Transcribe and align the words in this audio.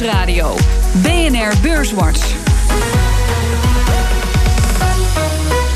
Nieuwsradio. 0.00 0.56
BNR 1.02 1.52
Beurswatch. 1.62 2.34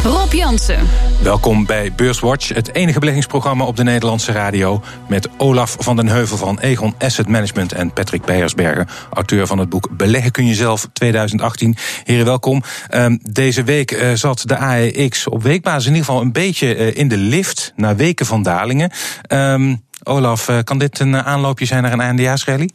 Rob 0.05 0.33
Jansen. 0.33 0.89
Welkom 1.23 1.67
bij 1.67 1.93
Beurswatch, 1.93 2.49
het 2.49 2.75
enige 2.75 2.99
beleggingsprogramma 2.99 3.65
op 3.65 3.77
de 3.77 3.83
Nederlandse 3.83 4.33
radio. 4.33 4.83
Met 5.09 5.29
Olaf 5.37 5.77
van 5.79 5.97
den 5.97 6.09
Heuvel 6.09 6.37
van 6.37 6.59
Egon 6.59 6.95
Asset 6.99 7.29
Management 7.29 7.73
en 7.73 7.93
Patrick 7.93 8.25
Beiersberger, 8.25 8.89
auteur 9.13 9.47
van 9.47 9.59
het 9.59 9.69
boek 9.69 9.89
Beleggen 9.91 10.31
kun 10.31 10.47
je 10.47 10.55
zelf 10.55 10.89
2018. 10.93 11.77
Heren, 12.05 12.25
welkom. 12.25 12.63
Um, 12.95 13.21
deze 13.23 13.63
week 13.63 13.91
uh, 13.91 14.13
zat 14.15 14.43
de 14.47 14.57
AEX 14.57 15.29
op 15.29 15.43
weekbasis 15.43 15.87
in 15.87 15.93
ieder 15.95 16.07
geval 16.07 16.23
een 16.23 16.33
beetje 16.33 16.77
uh, 16.77 16.97
in 16.97 17.09
de 17.09 17.17
lift 17.17 17.73
na 17.77 17.95
weken 17.97 18.27
van 18.27 18.43
dalingen. 18.43 18.91
Um, 19.29 19.83
Olaf, 20.03 20.49
uh, 20.49 20.59
kan 20.65 20.79
dit 20.79 20.99
een 20.99 21.23
aanloopje 21.23 21.67
zijn 21.67 21.83
naar 21.83 21.93
een 21.93 22.01
eindejaarsrally? 22.01 22.71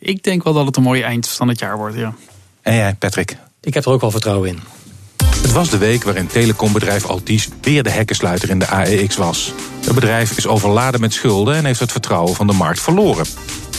Ik 0.00 0.22
denk 0.22 0.44
wel 0.44 0.52
dat 0.52 0.66
het 0.66 0.76
een 0.76 0.82
mooi 0.82 1.02
eind 1.02 1.28
van 1.28 1.48
het 1.48 1.58
jaar 1.58 1.76
wordt, 1.76 1.96
ja. 1.96 2.14
En 2.62 2.74
jij, 2.74 2.94
Patrick? 2.94 3.36
Ik 3.60 3.74
heb 3.74 3.84
er 3.84 3.92
ook 3.92 4.00
wel 4.00 4.10
vertrouwen 4.10 4.48
in. 4.48 4.60
Het 5.24 5.52
was 5.52 5.70
de 5.70 5.78
week 5.78 6.04
waarin 6.04 6.26
telecombedrijf 6.26 7.06
Altis 7.06 7.48
weer 7.60 7.82
de 7.82 7.90
hekkensluiter 7.90 8.50
in 8.50 8.58
de 8.58 8.66
AEX 8.66 9.16
was. 9.16 9.52
Het 9.84 9.94
bedrijf 9.94 10.36
is 10.36 10.46
overladen 10.46 11.00
met 11.00 11.12
schulden 11.12 11.54
en 11.54 11.64
heeft 11.64 11.80
het 11.80 11.92
vertrouwen 11.92 12.34
van 12.34 12.46
de 12.46 12.52
markt 12.52 12.80
verloren. 12.80 13.26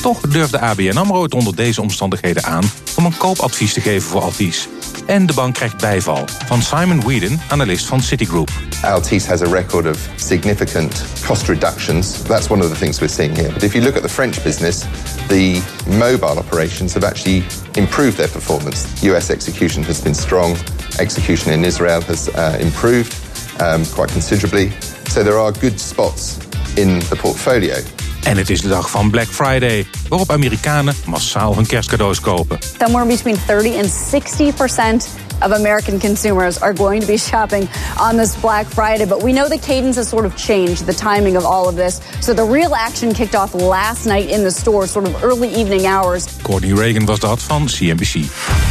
Toch 0.01 0.19
durfde 0.19 0.59
ABN 0.59 0.97
AMRO 0.97 1.23
het 1.23 1.33
onder 1.33 1.55
deze 1.55 1.81
omstandigheden 1.81 2.43
aan 2.43 2.63
om 2.97 3.05
een 3.05 3.17
koopadvies 3.17 3.73
te 3.73 3.81
geven 3.81 4.09
voor 4.09 4.21
Altis. 4.21 4.67
En 5.11 5.25
de 5.25 5.33
bank 5.33 5.55
krijgt 5.55 5.77
bijval 5.77 6.27
van 6.45 6.61
Simon 6.61 7.01
Whedon, 7.01 7.39
analist 7.49 7.85
van 7.85 8.01
Citigroup. 8.01 8.49
Altice 8.81 9.27
has 9.27 9.41
a 9.41 9.49
record 9.49 9.85
of 9.85 10.09
significant 10.15 11.05
cost 11.25 11.47
reductions. 11.47 12.21
That's 12.21 12.49
one 12.49 12.63
of 12.63 12.69
the 12.69 12.75
things 12.75 12.99
we're 12.99 13.13
seeing 13.13 13.37
here. 13.37 13.51
But 13.53 13.63
if 13.63 13.73
you 13.73 13.83
look 13.83 13.95
at 13.95 14.01
the 14.01 14.09
French 14.09 14.43
business, 14.43 14.85
the 15.27 15.61
mobile 15.87 16.37
operations 16.37 16.93
have 16.93 17.07
actually 17.07 17.43
improved 17.75 18.17
their 18.17 18.29
performance. 18.29 18.87
US 19.03 19.29
execution 19.29 19.83
has 19.83 20.01
been 20.01 20.15
strong. 20.15 20.55
Execution 20.99 21.53
in 21.53 21.65
Israel 21.65 22.01
has 22.01 22.29
uh, 22.29 22.57
improved 22.61 23.13
um, 23.59 23.85
quite 23.85 24.11
considerably. 24.11 24.69
So 25.09 25.23
there 25.23 25.37
are 25.37 25.51
good 25.51 25.79
spots 25.79 26.39
in 26.77 26.99
the 27.09 27.15
portfolio. 27.15 27.75
En 28.23 28.37
het 28.37 28.49
is 28.49 28.61
de 28.61 28.67
dag 28.67 28.89
van 28.89 29.09
Black 29.09 29.27
Friday, 29.27 29.87
waarop 30.09 30.31
Amerikanen 30.31 30.95
massaal 31.05 31.55
hun 31.55 31.65
kerstcadeaus 31.65 32.19
kopen. 32.19 32.57
Somewhere 32.79 33.05
between 33.07 33.37
30 33.47 33.77
and 33.77 33.89
60 34.09 34.55
percent 34.55 35.07
of 35.41 35.51
American 35.51 35.99
consumers 35.99 36.59
are 36.59 36.73
going 36.73 37.01
to 37.01 37.07
be 37.07 37.17
shopping 37.17 37.67
on 37.99 38.17
this 38.17 38.35
Black 38.35 38.65
Friday. 38.65 39.05
But 39.05 39.23
we 39.23 39.31
know 39.31 39.47
the 39.47 39.59
cadence 39.59 39.99
has 39.99 40.07
sort 40.09 40.25
of 40.25 40.35
changed, 40.35 40.85
the 40.85 40.93
timing 40.93 41.37
of 41.37 41.43
all 41.43 41.67
of 41.67 41.75
this. 41.75 41.99
So 42.19 42.33
the 42.33 42.43
real 42.51 42.73
action 42.75 43.13
kicked 43.13 43.35
off 43.35 43.53
last 43.53 44.05
night 44.05 44.29
in 44.29 44.43
the 44.43 44.51
store, 44.51 44.87
sort 44.87 45.07
of 45.07 45.23
early 45.23 45.49
evening 45.49 45.85
hours. 45.85 46.27
Courtney 46.41 46.73
Reagan 46.73 47.05
was 47.05 47.19
dat 47.19 47.41
van 47.41 47.67
CNBC. 47.69 48.70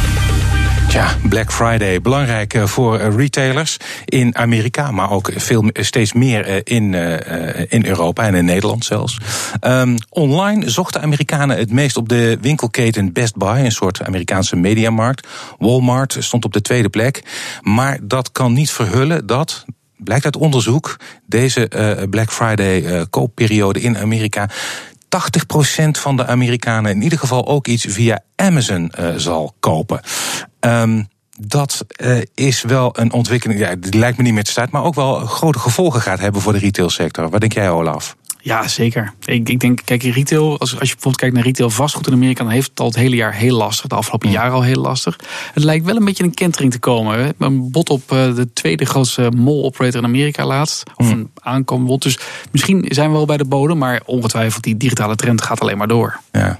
Tja, 0.91 1.17
Black 1.29 1.51
Friday, 1.51 2.01
belangrijk 2.01 2.53
eh, 2.53 2.65
voor 2.65 2.99
eh, 2.99 3.15
retailers 3.15 3.77
in 4.05 4.35
Amerika, 4.35 4.91
maar 4.91 5.11
ook 5.11 5.31
veel, 5.35 5.69
steeds 5.73 6.13
meer 6.13 6.45
eh, 6.45 6.55
in, 6.63 6.93
in 7.69 7.85
Europa 7.85 8.23
en 8.23 8.35
in 8.35 8.45
Nederland 8.45 8.85
zelfs. 8.85 9.17
Um, 9.61 9.97
online 10.09 10.69
zochten 10.69 11.01
Amerikanen 11.01 11.57
het 11.57 11.71
meest 11.71 11.97
op 11.97 12.09
de 12.09 12.37
winkelketen 12.41 13.13
Best 13.13 13.35
Buy, 13.35 13.57
een 13.57 13.71
soort 13.71 14.03
Amerikaanse 14.03 14.55
mediamarkt. 14.55 15.27
Walmart 15.57 16.15
stond 16.19 16.45
op 16.45 16.53
de 16.53 16.61
tweede 16.61 16.89
plek. 16.89 17.23
Maar 17.61 17.99
dat 18.01 18.31
kan 18.31 18.53
niet 18.53 18.71
verhullen 18.71 19.25
dat, 19.25 19.65
blijkt 19.97 20.25
uit 20.25 20.37
onderzoek, 20.37 20.97
deze 21.25 21.69
Black 22.09 22.31
Friday 22.31 23.05
koopperiode 23.09 23.81
in 23.81 23.97
Amerika 23.97 24.49
80% 25.85 25.89
van 25.91 26.17
de 26.17 26.25
Amerikanen 26.25 26.91
in 26.91 27.01
ieder 27.01 27.19
geval 27.19 27.47
ook 27.47 27.67
iets 27.67 27.85
via 27.89 28.19
Amazon 28.35 28.91
uh, 28.99 29.09
zal 29.15 29.55
kopen. 29.59 30.01
Um, 30.59 31.07
dat 31.39 31.85
uh, 32.03 32.21
is 32.33 32.61
wel 32.61 32.99
een 32.99 33.13
ontwikkeling, 33.13 33.59
ja, 33.59 33.75
die 33.75 33.99
lijkt 33.99 34.17
me 34.17 34.23
niet 34.23 34.33
meer 34.33 34.43
te 34.43 34.51
staat, 34.51 34.71
maar 34.71 34.83
ook 34.83 34.95
wel 34.95 35.13
grote 35.25 35.59
gevolgen 35.59 36.01
gaat 36.01 36.19
hebben 36.19 36.41
voor 36.41 36.53
de 36.53 36.59
retailsector. 36.59 37.29
Wat 37.29 37.39
denk 37.39 37.53
jij, 37.53 37.69
Olaf? 37.69 38.15
Ja, 38.43 38.67
zeker. 38.67 39.13
Ik, 39.25 39.49
ik 39.49 39.59
denk, 39.59 39.81
kijk, 39.85 40.03
retail, 40.03 40.59
als, 40.59 40.59
als 40.59 40.69
je 40.69 40.77
bijvoorbeeld 40.77 41.17
kijkt 41.17 41.35
naar 41.35 41.43
retail 41.43 41.69
vastgoed 41.69 42.07
in 42.07 42.13
Amerika, 42.13 42.43
dan 42.43 42.51
heeft 42.51 42.69
het 42.69 42.79
al 42.79 42.85
het 42.85 42.95
hele 42.95 43.15
jaar 43.15 43.33
heel 43.33 43.57
lastig. 43.57 43.87
De 43.87 43.95
afgelopen 43.95 44.29
jaren 44.29 44.51
al 44.51 44.63
heel 44.63 44.81
lastig. 44.81 45.19
Het 45.53 45.63
lijkt 45.63 45.85
wel 45.85 45.95
een 45.95 46.05
beetje 46.05 46.23
een 46.23 46.33
kentering 46.33 46.71
te 46.71 46.79
komen. 46.79 47.33
Een 47.37 47.71
bot 47.71 47.89
op 47.89 48.11
uh, 48.11 48.35
de 48.35 48.53
tweede 48.53 48.85
grootste 48.85 49.31
mall-operator 49.35 49.99
in 49.99 50.05
Amerika 50.05 50.45
laatst. 50.45 50.83
Of 50.95 51.05
mm. 51.05 51.11
een 51.11 51.31
aankomend 51.41 51.87
bot. 51.87 52.01
Dus 52.01 52.19
misschien 52.51 52.85
zijn 52.87 53.09
we 53.09 53.15
wel 53.15 53.25
bij 53.25 53.37
de 53.37 53.45
bodem, 53.45 53.77
maar 53.77 54.01
ongetwijfeld 54.05 54.63
die 54.63 54.77
digitale 54.77 55.15
trend 55.15 55.41
gaat 55.41 55.59
alleen 55.59 55.77
maar 55.77 55.87
door. 55.87 56.19
Ja. 56.31 56.59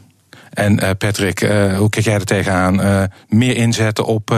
En 0.52 0.84
uh, 0.84 0.90
Patrick, 0.98 1.42
uh, 1.42 1.78
hoe 1.78 1.90
kijk 1.90 2.06
jij 2.06 2.14
er 2.14 2.26
tegenaan? 2.26 3.10
Meer 3.28 3.56
inzetten 3.56 4.06
op 4.06 4.32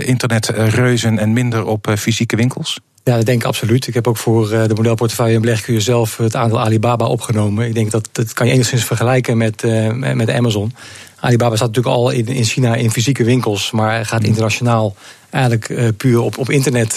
internetreuzen 0.00 1.18
en 1.18 1.32
minder 1.32 1.64
op 1.66 1.94
fysieke 1.98 2.36
winkels? 2.36 2.80
Ja, 3.08 3.16
dat 3.16 3.26
denk 3.26 3.40
ik 3.40 3.46
absoluut. 3.46 3.86
Ik 3.86 3.94
heb 3.94 4.06
ook 4.06 4.16
voor 4.16 4.48
de 4.48 4.74
modelportefeuille 4.74 5.34
en 5.34 5.40
beleg 5.40 5.60
kun 5.60 5.74
je 5.74 5.80
zelf 5.80 6.16
het 6.16 6.36
aandeel 6.36 6.60
Alibaba 6.60 7.06
opgenomen. 7.06 7.66
Ik 7.66 7.74
denk 7.74 7.90
dat 7.90 8.08
dat 8.12 8.32
kan 8.32 8.46
je 8.46 8.52
enigszins 8.52 8.84
vergelijken 8.84 9.36
met, 9.36 9.62
met 10.14 10.30
Amazon. 10.30 10.74
Alibaba 11.20 11.56
staat 11.56 11.68
natuurlijk 11.68 11.96
al 11.96 12.10
in, 12.10 12.26
in 12.26 12.44
China 12.44 12.74
in 12.74 12.90
fysieke 12.90 13.24
winkels, 13.24 13.70
maar 13.70 14.06
gaat 14.06 14.18
hmm. 14.18 14.28
internationaal 14.28 14.94
eigenlijk 15.30 15.96
puur 15.96 16.20
op, 16.20 16.38
op 16.38 16.50
internet 16.50 16.94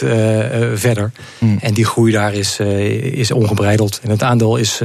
verder. 0.74 1.12
Mm. 1.38 1.58
En 1.62 1.74
die 1.74 1.86
groei 1.86 2.12
daar 2.12 2.34
is, 2.34 2.60
is 2.60 3.32
ongebreideld. 3.32 4.00
En 4.04 4.10
het 4.10 4.24
aandeel 4.24 4.56
is 4.56 4.82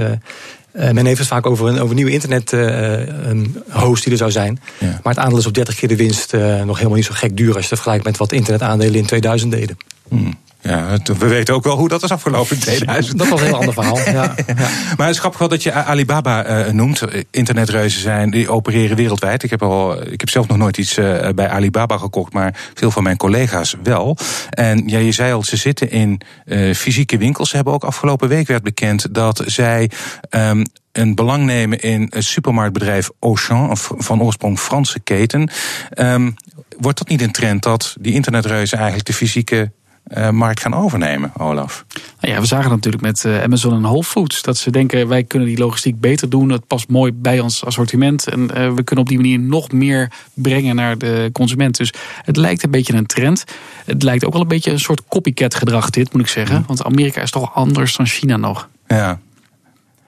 men 0.73 1.07
heeft 1.07 1.19
het 1.19 1.29
vaak 1.29 1.47
over 1.47 1.69
een, 1.69 1.81
over 1.81 1.95
nieuwe 1.95 2.11
internet-host 2.11 4.03
die 4.03 4.13
er 4.13 4.19
zou 4.19 4.31
zijn. 4.31 4.61
Ja. 4.79 4.87
Maar 4.87 5.15
het 5.15 5.23
aandeel 5.23 5.39
is 5.39 5.47
op 5.47 5.55
30 5.55 5.75
keer 5.75 5.89
de 5.89 5.97
winst 5.97 6.33
nog 6.33 6.77
helemaal 6.77 6.97
niet 6.97 7.05
zo 7.05 7.15
gek 7.15 7.37
duur 7.37 7.55
als 7.55 7.63
je 7.63 7.69
het 7.69 7.69
vergelijkt 7.69 8.05
met 8.05 8.17
wat 8.17 8.33
internetaandelen 8.33 8.95
in 8.95 9.07
2000 9.07 9.53
deden. 9.53 9.77
Hmm. 10.09 10.45
Ja, 10.67 10.99
we 11.19 11.27
weten 11.27 11.55
ook 11.55 11.65
wel 11.65 11.77
hoe 11.77 11.89
dat 11.89 12.03
is 12.03 12.11
afgelopen 12.11 12.57
in 12.57 12.63
2000. 12.77 13.19
Dat 13.19 13.29
was 13.29 13.41
een 13.41 13.47
heel 13.47 13.57
ander 13.57 13.73
verhaal. 13.73 13.99
Ja, 13.99 14.13
ja. 14.47 14.55
Maar 14.97 15.07
het 15.07 15.15
is 15.15 15.19
grappig 15.19 15.41
wel 15.41 15.49
dat 15.49 15.63
je 15.63 15.73
Alibaba 15.73 16.67
uh, 16.67 16.73
noemt. 16.73 17.03
Internetreuzen 17.31 18.01
zijn, 18.01 18.31
die 18.31 18.51
opereren 18.51 18.97
wereldwijd. 18.97 19.43
Ik 19.43 19.51
heb, 19.51 19.63
al, 19.63 20.03
ik 20.03 20.21
heb 20.21 20.31
zelf 20.31 20.49
nog 20.49 20.57
nooit 20.57 20.79
iets 20.79 20.99
uh, 20.99 21.29
bij 21.35 21.49
Alibaba 21.49 21.99
gekocht, 21.99 22.33
maar 22.33 22.55
veel 22.75 22.91
van 22.91 23.03
mijn 23.03 23.17
collega's 23.17 23.75
wel. 23.83 24.17
En 24.51 24.83
ja, 24.89 24.99
je 24.99 25.13
zei 25.13 25.33
al, 25.33 25.43
ze 25.43 25.57
zitten 25.57 25.91
in 25.91 26.21
uh, 26.45 26.75
fysieke 26.75 27.19
winkels. 27.19 27.49
Ze 27.49 27.57
hebben 27.57 27.75
ook 27.75 27.85
afgelopen 27.85 28.29
week 28.29 28.47
werd 28.47 28.63
bekend 28.63 29.15
dat 29.15 29.43
zij 29.47 29.91
um, 30.31 30.63
een 30.93 31.15
belang 31.15 31.45
nemen 31.45 31.81
in 31.81 32.07
het 32.11 32.25
supermarktbedrijf 32.25 33.11
Auchan, 33.21 33.77
van 33.77 34.23
oorsprong 34.23 34.59
Franse 34.59 35.01
keten. 35.01 35.51
Um, 35.99 36.35
wordt 36.79 36.99
dat 36.99 37.09
niet 37.09 37.23
een 37.23 37.33
trend 37.33 37.63
dat 37.63 37.97
die 38.01 38.13
internetreuzen 38.13 38.77
eigenlijk 38.77 39.07
de 39.07 39.13
fysieke 39.13 39.73
uh, 40.15 40.31
markt 40.31 40.61
gaan 40.61 40.75
overnemen, 40.75 41.33
Olaf? 41.37 41.85
Nou 42.21 42.35
ja, 42.35 42.41
we 42.41 42.47
zagen 42.47 42.71
natuurlijk 42.71 43.03
met 43.03 43.25
uh, 43.25 43.43
Amazon 43.43 43.73
en 43.73 43.83
Whole 43.83 44.05
Foods 44.05 44.43
dat 44.43 44.57
ze 44.57 44.71
denken 44.71 45.09
wij 45.09 45.25
kunnen 45.25 45.49
die 45.49 45.59
logistiek 45.59 46.01
beter 46.01 46.29
doen. 46.29 46.51
Het 46.51 46.67
past 46.67 46.89
mooi 46.89 47.13
bij 47.13 47.41
ons 47.41 47.65
assortiment 47.65 48.29
en 48.29 48.41
uh, 48.41 48.49
we 48.75 48.83
kunnen 48.83 49.05
op 49.05 49.09
die 49.09 49.19
manier 49.19 49.39
nog 49.39 49.73
meer 49.73 50.13
brengen 50.35 50.75
naar 50.77 50.99
de 50.99 51.31
consument. 51.33 51.77
Dus 51.77 51.93
het 52.23 52.37
lijkt 52.37 52.63
een 52.63 52.71
beetje 52.71 52.95
een 52.95 53.07
trend. 53.07 53.45
Het 53.85 54.03
lijkt 54.03 54.25
ook 54.25 54.33
wel 54.33 54.43
een 54.43 54.49
beetje 54.49 54.71
een 54.71 54.81
soort 54.81 55.03
copycat 55.09 55.55
gedrag 55.55 55.91
dit, 55.91 56.13
moet 56.13 56.23
ik 56.23 56.29
zeggen. 56.29 56.65
Want 56.67 56.85
Amerika 56.85 57.23
is 57.23 57.31
toch 57.31 57.55
anders 57.55 57.97
dan 57.97 58.07
China 58.07 58.37
nog. 58.37 58.69
Ja, 58.87 59.19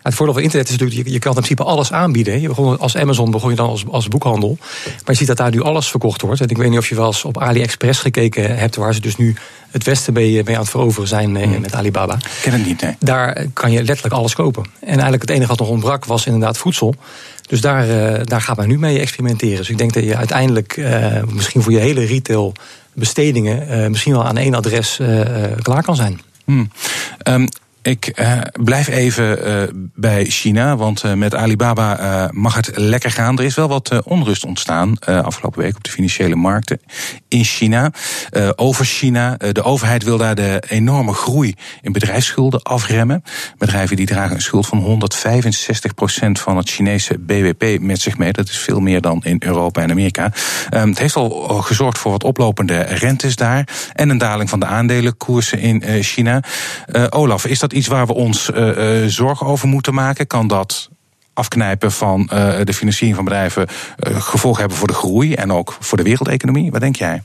het 0.08 0.16
voordeel 0.16 0.34
van 0.34 0.42
internet 0.42 0.68
is 0.68 0.76
natuurlijk, 0.76 1.06
je, 1.06 1.12
je 1.12 1.18
kan 1.18 1.30
in 1.30 1.36
principe 1.36 1.64
alles 1.64 1.92
aanbieden. 1.92 2.40
Je 2.40 2.48
begon, 2.48 2.78
als 2.78 2.96
Amazon 2.96 3.30
begon 3.30 3.50
je 3.50 3.56
dan 3.56 3.68
als, 3.68 3.84
als 3.90 4.08
boekhandel. 4.08 4.56
Maar 4.84 5.02
je 5.06 5.14
ziet 5.14 5.26
dat 5.26 5.36
daar 5.36 5.50
nu 5.50 5.62
alles 5.62 5.88
verkocht 5.88 6.20
wordt. 6.20 6.40
En 6.40 6.48
ik 6.48 6.56
weet 6.56 6.70
niet 6.70 6.78
of 6.78 6.88
je 6.88 6.94
wel 6.94 7.06
eens 7.06 7.24
op 7.24 7.38
AliExpress 7.38 8.00
gekeken 8.00 8.58
hebt, 8.58 8.76
waar 8.76 8.94
ze 8.94 9.00
dus 9.00 9.16
nu 9.16 9.36
het 9.70 9.84
Westen 9.84 10.12
mee, 10.12 10.42
mee 10.44 10.54
aan 10.54 10.60
het 10.60 10.70
veroveren 10.70 11.08
zijn 11.08 11.36
hmm. 11.36 11.60
met 11.60 11.74
Alibaba. 11.74 12.14
Ik 12.14 12.38
ken 12.42 12.52
het 12.52 12.66
niet, 12.66 12.82
nee. 12.82 12.96
Daar 12.98 13.46
kan 13.52 13.72
je 13.72 13.82
letterlijk 13.84 14.14
alles 14.14 14.34
kopen. 14.34 14.64
En 14.80 14.88
eigenlijk 14.88 15.22
het 15.22 15.30
enige 15.30 15.48
wat 15.48 15.58
nog 15.58 15.68
ontbrak 15.68 16.04
was 16.04 16.26
inderdaad 16.26 16.58
voedsel. 16.58 16.94
Dus 17.48 17.60
daar, 17.60 17.88
uh, 17.88 18.20
daar 18.24 18.40
gaat 18.40 18.56
men 18.56 18.68
nu 18.68 18.78
mee 18.78 18.98
experimenteren. 18.98 19.56
Dus 19.56 19.70
ik 19.70 19.78
denk 19.78 19.92
dat 19.92 20.04
je 20.04 20.16
uiteindelijk 20.16 20.76
uh, 20.76 21.22
misschien 21.32 21.62
voor 21.62 21.72
je 21.72 21.78
hele 21.78 22.04
retail 22.04 22.52
bestedingen 22.92 23.68
uh, 23.70 23.88
misschien 23.88 24.12
wel 24.12 24.24
aan 24.24 24.36
één 24.36 24.54
adres 24.54 25.00
klaar 25.62 25.82
kan 25.82 25.96
zijn. 25.96 26.20
Hmm. 26.44 26.70
Um, 27.28 27.48
ik 27.82 28.12
uh, 28.20 28.40
blijf 28.52 28.88
even 28.88 29.48
uh, 29.48 29.62
bij 29.94 30.24
China, 30.24 30.76
want 30.76 31.04
uh, 31.04 31.12
met 31.12 31.34
Alibaba 31.34 32.30
mag 32.32 32.54
het 32.54 32.70
lekker 32.74 33.10
gaan. 33.10 33.38
Er 33.38 33.44
is 33.44 33.54
wel 33.54 33.68
wat 33.68 34.02
onrust 34.04 34.44
ontstaan 34.44 34.98
afgelopen 34.98 35.62
week 35.62 35.76
op 35.76 35.84
de 35.84 35.90
financiële 35.90 36.34
markten 36.34 36.80
in 37.28 37.44
China. 37.44 37.92
over 38.56 38.84
China. 38.84 39.36
de 39.36 39.62
overheid 39.62 40.02
wil 40.02 40.18
daar 40.18 40.34
de 40.34 40.62
enorme 40.68 41.12
groei 41.12 41.54
in 41.82 41.92
bedrijfsschulden 41.92 42.62
afremmen. 42.62 43.22
Bedrijven 43.58 43.96
die 43.96 44.06
dragen 44.06 44.34
een 44.34 44.42
schuld 44.42 44.66
van 44.66 44.78
165 44.78 45.94
procent 45.94 46.40
van 46.40 46.56
het 46.56 46.70
Chinese 46.70 47.18
BBP 47.18 47.80
met 47.80 48.00
zich 48.00 48.18
mee. 48.18 48.32
Dat 48.32 48.48
is 48.48 48.58
veel 48.58 48.80
meer 48.80 49.00
dan 49.00 49.20
in 49.24 49.42
Europa 49.44 49.82
en 49.82 49.90
Amerika. 49.90 50.32
Ehm, 50.70 50.88
het 50.88 50.98
heeft 50.98 51.16
al 51.16 51.30
gezorgd 51.62 51.98
voor 51.98 52.10
wat 52.10 52.24
oplopende 52.24 52.80
rentes 52.80 53.36
daar 53.36 53.68
en 53.92 54.08
een 54.08 54.18
daling 54.18 54.48
van 54.48 54.60
de 54.60 54.66
aandelenkoersen 54.66 55.58
in 55.58 56.02
China. 56.02 56.42
Olaf, 57.10 57.46
is 57.46 57.58
dat 57.58 57.67
iets 57.72 57.86
waar 57.86 58.06
we 58.06 58.14
ons 58.14 58.50
uh, 58.50 59.04
zorgen 59.06 59.46
over 59.46 59.68
moeten 59.68 59.94
maken? 59.94 60.26
Kan 60.26 60.48
dat 60.48 60.90
afknijpen 61.32 61.92
van 61.92 62.26
de 62.64 62.74
financiering 62.74 63.16
van 63.16 63.24
bedrijven 63.24 63.68
gevolgen 64.02 64.60
hebben 64.60 64.78
voor 64.78 64.86
de 64.86 64.94
groei 64.94 65.34
en 65.34 65.52
ook 65.52 65.76
voor 65.80 65.96
de 65.96 66.04
wereldeconomie? 66.04 66.70
Wat 66.70 66.80
denk 66.80 66.96
jij? 66.96 67.22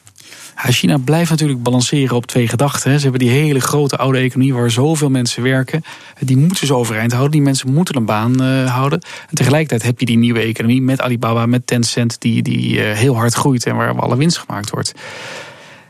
China 0.56 0.98
blijft 0.98 1.30
natuurlijk 1.30 1.63
balanceren 1.63 2.16
op 2.16 2.25
twee 2.25 2.48
gedachten. 2.48 2.95
Ze 2.95 3.01
hebben 3.01 3.19
die 3.19 3.30
hele 3.30 3.60
grote 3.60 3.98
oude 3.98 4.18
economie 4.18 4.54
waar 4.54 4.72
zoveel 4.72 5.10
mensen 5.10 5.44
werken. 5.44 5.84
Die 6.19 6.38
moeten 6.38 6.68
ze 6.68 6.75
overeind 6.75 7.12
houden. 7.12 7.31
Die 7.31 7.42
mensen 7.42 7.74
moeten 7.74 7.95
een 7.95 8.06
baan 8.06 8.40
houden. 8.68 9.01
En 9.30 9.36
tegelijkertijd 9.36 9.84
heb 9.84 10.00
je 10.00 10.06
die 10.06 10.18
nieuwe 10.18 10.40
economie 10.40 10.81
met 10.81 11.01
Alibaba, 11.01 11.45
met 11.45 11.68
Tencent, 11.68 12.22
die, 12.22 12.42
die 12.42 12.80
heel 12.80 13.16
hard 13.16 13.34
groeit 13.34 13.66
en 13.66 13.75
waar 13.75 14.00
alle 14.01 14.18
winst 14.18 14.38
gemaakt 14.38 14.69
wordt. 14.69 14.94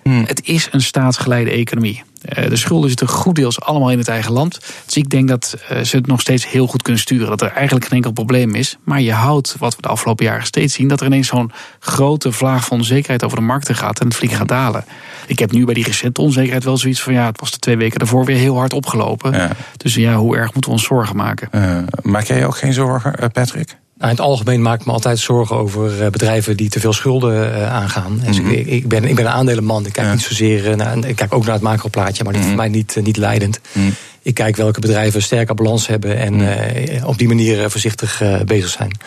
Hmm. 0.04 0.24
Het 0.28 0.48
is 0.48 0.68
een 0.72 0.82
staatsgeleide 0.82 1.52
economie. 1.52 2.04
Eh, 2.24 2.50
de 2.50 2.56
schulden 2.56 2.90
zitten 2.90 3.08
goed 3.08 3.36
deels 3.36 3.62
allemaal 3.62 3.92
in 3.92 3.98
het 3.98 4.08
eigen 4.08 4.32
land. 4.32 4.60
Dus 4.86 4.96
ik 4.96 5.10
denk 5.10 5.28
dat 5.28 5.58
eh, 5.68 5.82
ze 5.82 5.96
het 5.96 6.08
nog 6.08 6.22
steeds 6.22 6.50
heel 6.50 6.68
goed 6.68 6.82
kunnen 6.82 7.02
sturen. 7.02 7.28
Dat 7.28 7.42
er 7.42 7.52
eigenlijk 7.52 7.86
geen 7.86 7.96
enkel 7.96 8.12
probleem 8.12 8.56
is. 8.56 8.78
Maar 8.84 9.02
je 9.02 9.12
houdt, 9.12 9.56
wat 9.60 9.76
we 9.76 9.82
de 9.82 9.88
afgelopen 9.88 10.26
jaren 10.26 10.46
steeds 10.46 10.74
zien, 10.74 10.88
dat 10.88 11.00
er 11.00 11.06
ineens 11.06 11.28
zo'n 11.28 11.52
grote 11.80 12.32
vlaag 12.32 12.66
van 12.66 12.78
onzekerheid 12.78 13.24
over 13.24 13.38
de 13.38 13.44
markten 13.44 13.76
gaat 13.76 14.00
en 14.00 14.08
het 14.08 14.16
vlieg 14.16 14.38
gaat 14.38 14.48
dalen. 14.48 14.86
Ik 15.28 15.40
heb 15.40 15.52
nu 15.52 15.66
bij 15.66 15.74
die 15.74 15.84
recente 15.84 16.22
onzekerheid 16.22 16.64
wel 16.64 16.78
zoiets 16.78 17.02
van 17.02 17.14
ja, 17.14 17.26
het 17.26 17.40
was 17.40 17.52
de 17.52 17.60
twee 17.60 17.78
weken 17.78 18.00
daarvoor 18.00 18.26
weer 18.26 18.38
heel 18.38 18.58
hard 18.58 18.74
opgelopen. 18.74 19.52
Dus 19.78 19.96
ja, 19.96 20.16
hoe 20.16 20.38
erg 20.38 20.54
moeten 20.54 20.72
we 20.72 20.78
ons 20.78 20.88
zorgen 20.88 21.16
maken? 21.16 21.50
Uh, 21.52 21.78
maak 22.02 22.24
jij 22.24 22.46
ook 22.46 22.58
geen 22.58 22.74
zorgen, 22.74 23.32
Patrick? 23.32 23.82
Nou, 24.04 24.16
in 24.16 24.22
het 24.22 24.32
algemeen 24.32 24.62
maak 24.62 24.80
ik 24.80 24.86
me 24.86 24.92
altijd 24.92 25.20
zorgen 25.20 25.56
over 25.56 26.04
eh, 26.04 26.10
bedrijven 26.10 26.58
die 26.58 26.70
te 26.70 26.80
veel 26.80 26.94
schulden 26.94 27.50
uh, 27.50 27.74
aangaan. 27.74 28.22
Dus 28.26 28.42
mhm. 28.42 28.52
ik, 28.52 28.68
ik, 28.68 28.88
ben, 28.88 29.04
ik 29.04 29.16
ben 29.16 29.26
een 29.26 29.32
aandelenman. 29.32 29.86
Ik 29.86 29.94
kijk 29.94 30.12
niet 30.12 30.22
zozeer 30.22 30.72
eh, 30.72 30.76
naar. 30.76 31.06
Ik 31.06 31.16
kijk 31.16 31.34
ook 31.34 31.44
naar 31.44 31.54
het 31.54 31.64
macroplaatje, 31.64 32.24
maar 32.24 32.34
dat 32.34 32.42
is 32.42 32.48
voor 32.48 32.58
mhm. 32.58 32.66
mij 32.66 32.78
niet, 32.78 32.96
niet 33.04 33.18
leidend. 33.18 33.60
Mhm. 33.72 33.90
Ik 34.22 34.34
kijk 34.34 34.56
welke 34.56 34.80
bedrijven 34.80 35.22
sterke 35.22 35.54
balans 35.54 35.88
hebben 35.88 36.18
en 36.18 37.06
op 37.06 37.18
die 37.18 37.28
manier 37.28 37.70
voorzichtig 37.70 38.22
bezig 38.46 38.70
zijn. 38.70 38.98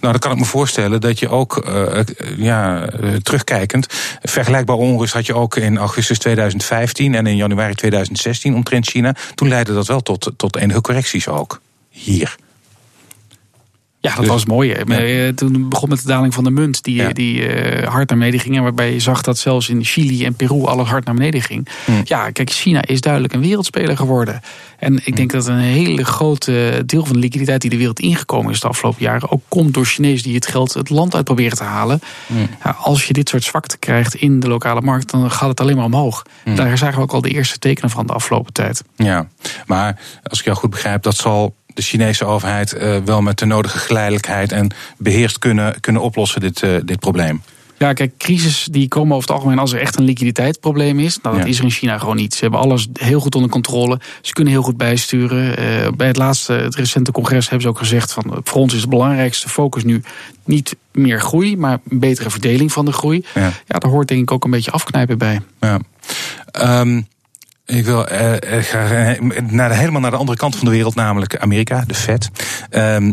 Nou, 0.00 0.12
dan 0.12 0.18
kan 0.18 0.32
ik 0.32 0.38
me 0.38 0.44
voorstellen 0.44 1.00
dat 1.00 1.18
je 1.18 1.28
ook, 1.28 1.64
uh, 1.68 2.00
ja, 2.36 2.88
terugkijkend, 3.22 3.86
vergelijkbare 4.22 4.78
onrust 4.78 5.12
had 5.12 5.26
je 5.26 5.34
ook 5.34 5.56
in 5.56 5.78
augustus 5.78 6.18
2015 6.18 7.14
en 7.14 7.26
in 7.26 7.36
januari 7.36 7.74
2016 7.74 8.54
omtrent 8.54 8.86
China. 8.86 9.14
Toen 9.34 9.48
leidde 9.48 9.74
dat 9.74 9.86
wel 9.86 10.00
tot, 10.00 10.32
tot 10.36 10.56
enige 10.56 10.80
correcties 10.80 11.28
ook. 11.28 11.60
Hier. 11.88 12.36
Ja, 14.04 14.10
dat 14.10 14.20
dus- 14.20 14.28
was 14.28 14.44
mooi. 14.44 14.72
Eh, 14.72 15.28
toen 15.28 15.68
begon 15.68 15.88
met 15.88 16.00
de 16.00 16.06
daling 16.06 16.34
van 16.34 16.44
de 16.44 16.50
munt, 16.50 16.82
die, 16.82 17.12
die 17.12 17.54
uh, 17.54 17.88
hard 17.88 18.08
naar 18.08 18.18
beneden 18.18 18.40
ging. 18.40 18.56
En 18.56 18.62
waarbij 18.62 18.92
je 18.92 19.00
zag 19.00 19.22
dat 19.22 19.38
zelfs 19.38 19.68
in 19.68 19.84
Chili 19.84 20.24
en 20.24 20.34
Peru 20.34 20.64
alles 20.64 20.88
hard 20.88 21.04
naar 21.04 21.14
beneden 21.14 21.42
ging. 21.42 21.68
Hmm. 21.84 22.00
Ja, 22.04 22.30
kijk, 22.30 22.50
China 22.50 22.86
is 22.86 23.00
duidelijk 23.00 23.32
een 23.32 23.40
wereldspeler 23.40 23.96
geworden. 23.96 24.40
En 24.78 24.94
ik 25.04 25.16
denk 25.16 25.30
hmm. 25.30 25.40
dat 25.40 25.48
een 25.48 25.58
hele 25.58 26.04
grote 26.04 26.82
deel 26.86 27.04
van 27.04 27.14
de 27.14 27.20
liquiditeit 27.20 27.60
die 27.60 27.70
de 27.70 27.76
wereld 27.76 28.00
ingekomen 28.00 28.52
is 28.52 28.60
de 28.60 28.68
afgelopen 28.68 29.02
jaren, 29.02 29.30
ook 29.30 29.42
komt 29.48 29.74
door 29.74 29.86
Chinezen 29.86 30.22
die 30.22 30.34
het 30.34 30.46
geld 30.46 30.74
het 30.74 30.90
land 30.90 31.14
uit 31.14 31.24
proberen 31.24 31.56
te 31.56 31.64
halen. 31.64 32.00
Hmm. 32.26 32.48
Ja, 32.64 32.70
als 32.70 33.04
je 33.04 33.12
dit 33.12 33.28
soort 33.28 33.44
zwakte 33.44 33.78
krijgt 33.78 34.14
in 34.14 34.40
de 34.40 34.48
lokale 34.48 34.80
markt, 34.80 35.10
dan 35.10 35.30
gaat 35.30 35.48
het 35.48 35.60
alleen 35.60 35.76
maar 35.76 35.84
omhoog. 35.84 36.22
Daar 36.54 36.78
zagen 36.78 36.96
we 36.96 37.02
ook 37.02 37.12
al 37.12 37.20
de 37.20 37.30
eerste 37.30 37.58
tekenen 37.58 37.90
van 37.90 38.06
de 38.06 38.12
afgelopen 38.12 38.52
tijd. 38.52 38.82
Ja, 38.96 39.28
maar 39.66 40.00
als 40.22 40.38
ik 40.38 40.44
jou 40.44 40.56
goed 40.56 40.70
begrijp, 40.70 41.02
dat 41.02 41.16
zal 41.16 41.54
de 41.74 41.82
Chinese 41.82 42.24
overheid 42.24 42.74
uh, 42.74 42.96
wel 43.04 43.22
met 43.22 43.38
de 43.38 43.46
nodige 43.46 43.78
geleidelijkheid 43.78 44.52
en 44.52 44.70
beheerst 44.98 45.38
kunnen, 45.38 45.80
kunnen 45.80 46.02
oplossen, 46.02 46.40
dit, 46.40 46.62
uh, 46.62 46.76
dit 46.84 47.00
probleem? 47.00 47.42
Ja, 47.78 47.92
kijk, 47.92 48.12
crisis 48.18 48.68
die 48.70 48.88
komen 48.88 49.16
over 49.16 49.28
het 49.28 49.36
algemeen 49.36 49.58
als 49.58 49.72
er 49.72 49.80
echt 49.80 49.96
een 49.96 50.04
liquiditeitsprobleem 50.04 50.98
is. 50.98 51.18
Nou, 51.22 51.38
dat 51.38 51.46
is 51.46 51.58
er 51.58 51.64
in 51.64 51.70
China 51.70 51.98
gewoon 51.98 52.16
niet. 52.16 52.34
Ze 52.34 52.40
hebben 52.40 52.60
alles 52.60 52.88
heel 52.92 53.20
goed 53.20 53.34
onder 53.34 53.50
controle. 53.50 54.00
Ze 54.20 54.32
kunnen 54.32 54.52
heel 54.52 54.62
goed 54.62 54.76
bijsturen. 54.76 55.60
Uh, 55.60 55.88
bij 55.96 56.06
het 56.06 56.16
laatste, 56.16 56.52
het 56.52 56.74
recente 56.74 57.12
congres, 57.12 57.44
hebben 57.44 57.62
ze 57.62 57.68
ook 57.68 57.78
gezegd 57.78 58.12
van 58.12 58.40
voor 58.42 58.60
ons 58.60 58.74
is 58.74 58.80
het 58.80 58.90
belangrijkste 58.90 59.48
focus 59.48 59.84
nu 59.84 60.02
niet 60.44 60.76
meer 60.92 61.20
groei, 61.20 61.56
maar 61.56 61.78
een 61.88 61.98
betere 61.98 62.30
verdeling 62.30 62.72
van 62.72 62.84
de 62.84 62.92
groei. 62.92 63.24
Ja, 63.34 63.52
ja 63.66 63.78
daar 63.78 63.90
hoort 63.90 64.08
denk 64.08 64.20
ik 64.20 64.32
ook 64.32 64.44
een 64.44 64.50
beetje 64.50 64.70
afknijpen 64.70 65.18
bij. 65.18 65.40
Ja. 65.60 65.78
Um, 66.80 67.06
ik 67.66 67.84
wil 67.84 68.12
uh, 68.12 68.32
graag 68.40 69.18
naar 69.50 69.76
helemaal 69.76 70.00
naar 70.00 70.10
de 70.10 70.16
andere 70.16 70.38
kant 70.38 70.56
van 70.56 70.64
de 70.64 70.70
wereld, 70.70 70.94
namelijk 70.94 71.36
Amerika, 71.36 71.84
de 71.86 71.94
Fed. 71.94 72.30
Uh, 72.70 72.96
uh, 72.96 73.12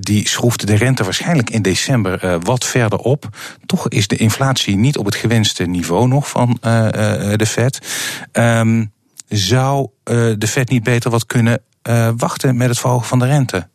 die 0.00 0.28
schroefde 0.28 0.66
de 0.66 0.74
rente 0.74 1.04
waarschijnlijk 1.04 1.50
in 1.50 1.62
december 1.62 2.40
wat 2.40 2.64
verder 2.64 2.98
op. 2.98 3.28
Toch 3.66 3.88
is 3.88 4.06
de 4.06 4.16
inflatie 4.16 4.76
niet 4.76 4.96
op 4.96 5.04
het 5.04 5.14
gewenste 5.14 5.64
niveau 5.64 6.08
nog 6.08 6.28
van 6.28 6.58
de 7.36 7.46
Fed. 7.46 7.78
Um, 8.32 8.92
zou 9.28 9.88
de 10.38 10.46
Fed 10.48 10.68
niet 10.68 10.82
beter 10.82 11.10
wat 11.10 11.26
kunnen 11.26 11.62
wachten 12.16 12.56
met 12.56 12.68
het 12.68 12.78
verhogen 12.78 13.06
van 13.06 13.18
de 13.18 13.26
rente? 13.26 13.68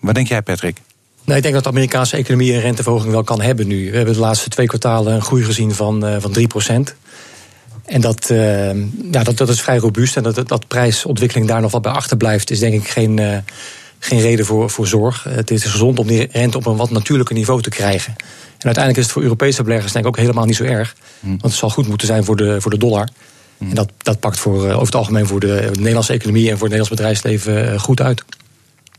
Wat 0.00 0.14
denk 0.14 0.28
jij, 0.28 0.42
Patrick? 0.42 0.76
Nee, 1.24 1.36
ik 1.36 1.42
denk 1.42 1.54
dat 1.54 1.64
de 1.64 1.70
Amerikaanse 1.70 2.16
economie 2.16 2.52
een 2.52 2.60
renteverhoging 2.60 3.12
wel 3.12 3.24
kan 3.24 3.40
hebben 3.40 3.66
nu. 3.66 3.90
We 3.90 3.96
hebben 3.96 4.14
de 4.14 4.20
laatste 4.20 4.48
twee 4.48 4.66
kwartalen 4.66 5.14
een 5.14 5.22
groei 5.22 5.44
gezien 5.44 5.74
van, 5.74 6.20
van 6.20 6.32
3 6.32 6.46
procent. 6.46 6.94
En 7.84 8.00
dat, 8.00 8.28
uh, 8.30 8.74
ja, 9.10 9.22
dat, 9.22 9.36
dat 9.36 9.48
is 9.48 9.60
vrij 9.60 9.76
robuust. 9.76 10.16
En 10.16 10.22
dat, 10.22 10.48
dat 10.48 10.68
prijsontwikkeling 10.68 11.48
daar 11.48 11.60
nog 11.60 11.70
wat 11.70 11.82
bij 11.82 11.92
achterblijft, 11.92 12.50
is 12.50 12.58
denk 12.58 12.74
ik 12.74 12.88
geen, 12.88 13.16
uh, 13.16 13.36
geen 13.98 14.20
reden 14.20 14.46
voor, 14.46 14.70
voor 14.70 14.86
zorg. 14.86 15.24
Het 15.28 15.50
is 15.50 15.64
gezond 15.64 15.98
om 15.98 16.06
die 16.06 16.28
rente 16.32 16.56
op 16.56 16.66
een 16.66 16.76
wat 16.76 16.90
natuurlijker 16.90 17.34
niveau 17.34 17.62
te 17.62 17.70
krijgen. 17.70 18.14
En 18.58 18.70
uiteindelijk 18.70 18.96
is 18.96 19.04
het 19.04 19.12
voor 19.12 19.22
Europese 19.22 19.62
beleggers 19.62 19.92
denk 19.92 20.04
ik 20.04 20.10
ook 20.10 20.18
helemaal 20.18 20.44
niet 20.44 20.56
zo 20.56 20.64
erg. 20.64 20.94
Hm. 21.20 21.28
Want 21.28 21.42
het 21.42 21.52
zal 21.52 21.70
goed 21.70 21.88
moeten 21.88 22.06
zijn 22.06 22.24
voor 22.24 22.36
de, 22.36 22.60
voor 22.60 22.70
de 22.70 22.78
dollar. 22.78 23.08
Hm. 23.58 23.68
En 23.68 23.74
dat, 23.74 23.90
dat 23.98 24.20
pakt 24.20 24.38
voor, 24.38 24.62
over 24.64 24.86
het 24.86 24.94
algemeen 24.94 25.26
voor 25.26 25.40
de, 25.40 25.68
de 25.72 25.78
Nederlandse 25.78 26.12
economie 26.12 26.50
en 26.50 26.58
voor 26.58 26.68
het 26.68 26.76
Nederlands 26.76 26.90
bedrijfsleven 26.90 27.80
goed 27.80 28.00
uit. 28.00 28.24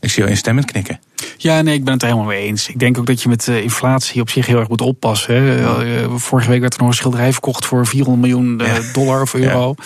Ik 0.06 0.12
zie 0.12 0.20
jou 0.20 0.34
instemmend 0.34 0.70
knikken. 0.70 1.00
Ja, 1.36 1.62
nee, 1.62 1.74
ik 1.74 1.84
ben 1.84 1.92
het 1.92 2.02
er 2.02 2.08
helemaal 2.08 2.28
mee 2.28 2.46
eens. 2.46 2.68
Ik 2.68 2.78
denk 2.78 2.98
ook 2.98 3.06
dat 3.06 3.22
je 3.22 3.28
met 3.28 3.46
uh, 3.46 3.62
inflatie 3.62 4.20
op 4.20 4.30
zich 4.30 4.46
heel 4.46 4.58
erg 4.58 4.68
moet 4.68 4.80
oppassen. 4.80 5.42
Uh, 5.42 6.14
vorige 6.14 6.50
week 6.50 6.60
werd 6.60 6.74
er 6.74 6.80
nog 6.80 6.88
een 6.88 6.94
schilderij 6.94 7.32
verkocht 7.32 7.66
voor 7.66 7.86
400 7.86 8.26
miljoen 8.26 8.60
uh, 8.62 8.92
dollar 8.92 9.22
of 9.22 9.34
euro. 9.34 9.74
Ja 9.76 9.84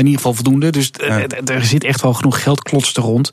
in 0.00 0.04
ieder 0.04 0.20
geval 0.20 0.34
voldoende. 0.34 0.70
Dus 0.70 0.90
er 1.44 1.64
zit 1.64 1.84
echt 1.84 2.02
wel 2.02 2.12
genoeg 2.12 2.42
geld 2.42 2.62
klotst 2.62 2.96
er 2.96 3.02
rond. 3.02 3.30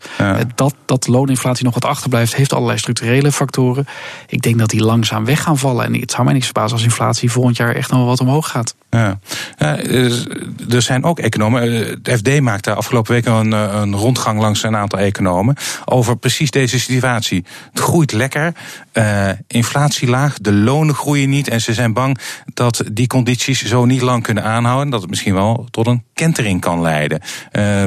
Dat, 0.55 0.75
dat 0.85 1.07
looninflatie 1.07 1.65
nog 1.65 1.73
wat 1.73 1.85
achterblijft, 1.85 2.35
heeft 2.35 2.53
allerlei 2.53 2.77
structurele 2.77 3.31
factoren. 3.31 3.85
Ik 4.27 4.41
denk 4.41 4.57
dat 4.57 4.69
die 4.69 4.83
langzaam 4.83 5.25
weg 5.25 5.41
gaan 5.41 5.57
vallen. 5.57 5.85
En 5.85 5.99
het 5.99 6.11
zou 6.11 6.23
mij 6.23 6.33
niks 6.33 6.45
verbazen 6.45 6.73
als 6.73 6.83
inflatie 6.83 7.31
volgend 7.31 7.57
jaar 7.57 7.75
echt 7.75 7.89
nog 7.89 7.99
wel 7.99 8.07
wat 8.07 8.19
omhoog 8.19 8.49
gaat. 8.49 8.75
Ja. 8.93 9.19
er 10.69 10.81
zijn 10.81 11.03
ook 11.03 11.19
economen. 11.19 11.61
Eh, 11.61 11.95
de 12.01 12.17
FD 12.17 12.41
maakte 12.41 12.73
afgelopen 12.73 13.11
week 13.13 13.25
een, 13.25 13.53
eh, 13.53 13.69
een 13.71 13.95
rondgang 13.95 14.39
langs 14.39 14.63
een 14.63 14.75
aantal 14.75 14.99
economen. 14.99 15.55
over 15.85 16.17
precies 16.17 16.51
deze 16.51 16.79
situatie. 16.79 17.45
Het 17.71 17.79
groeit 17.79 18.11
lekker, 18.11 18.53
uh, 18.93 19.29
inflatie 19.47 20.07
laag, 20.07 20.37
de 20.39 20.53
lonen 20.53 20.95
groeien 20.95 21.29
niet. 21.29 21.47
en 21.47 21.61
ze 21.61 21.73
zijn 21.73 21.93
bang 21.93 22.17
dat 22.53 22.83
die 22.91 23.07
condities 23.07 23.63
zo 23.63 23.85
niet 23.85 24.01
lang 24.01 24.23
kunnen 24.23 24.43
aanhouden. 24.43 24.89
dat 24.89 25.01
het 25.01 25.09
misschien 25.09 25.33
wel 25.33 25.67
tot 25.71 25.87
een 25.87 26.03
kentering 26.13 26.52
kan 26.59 26.81
leiden. 26.81 27.21
Uh, 27.51 27.83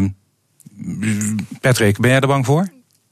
Patrick, 1.60 2.00
ben 2.00 2.10
jij 2.10 2.20
er 2.20 2.26
bang 2.26 2.46
voor? 2.46 2.68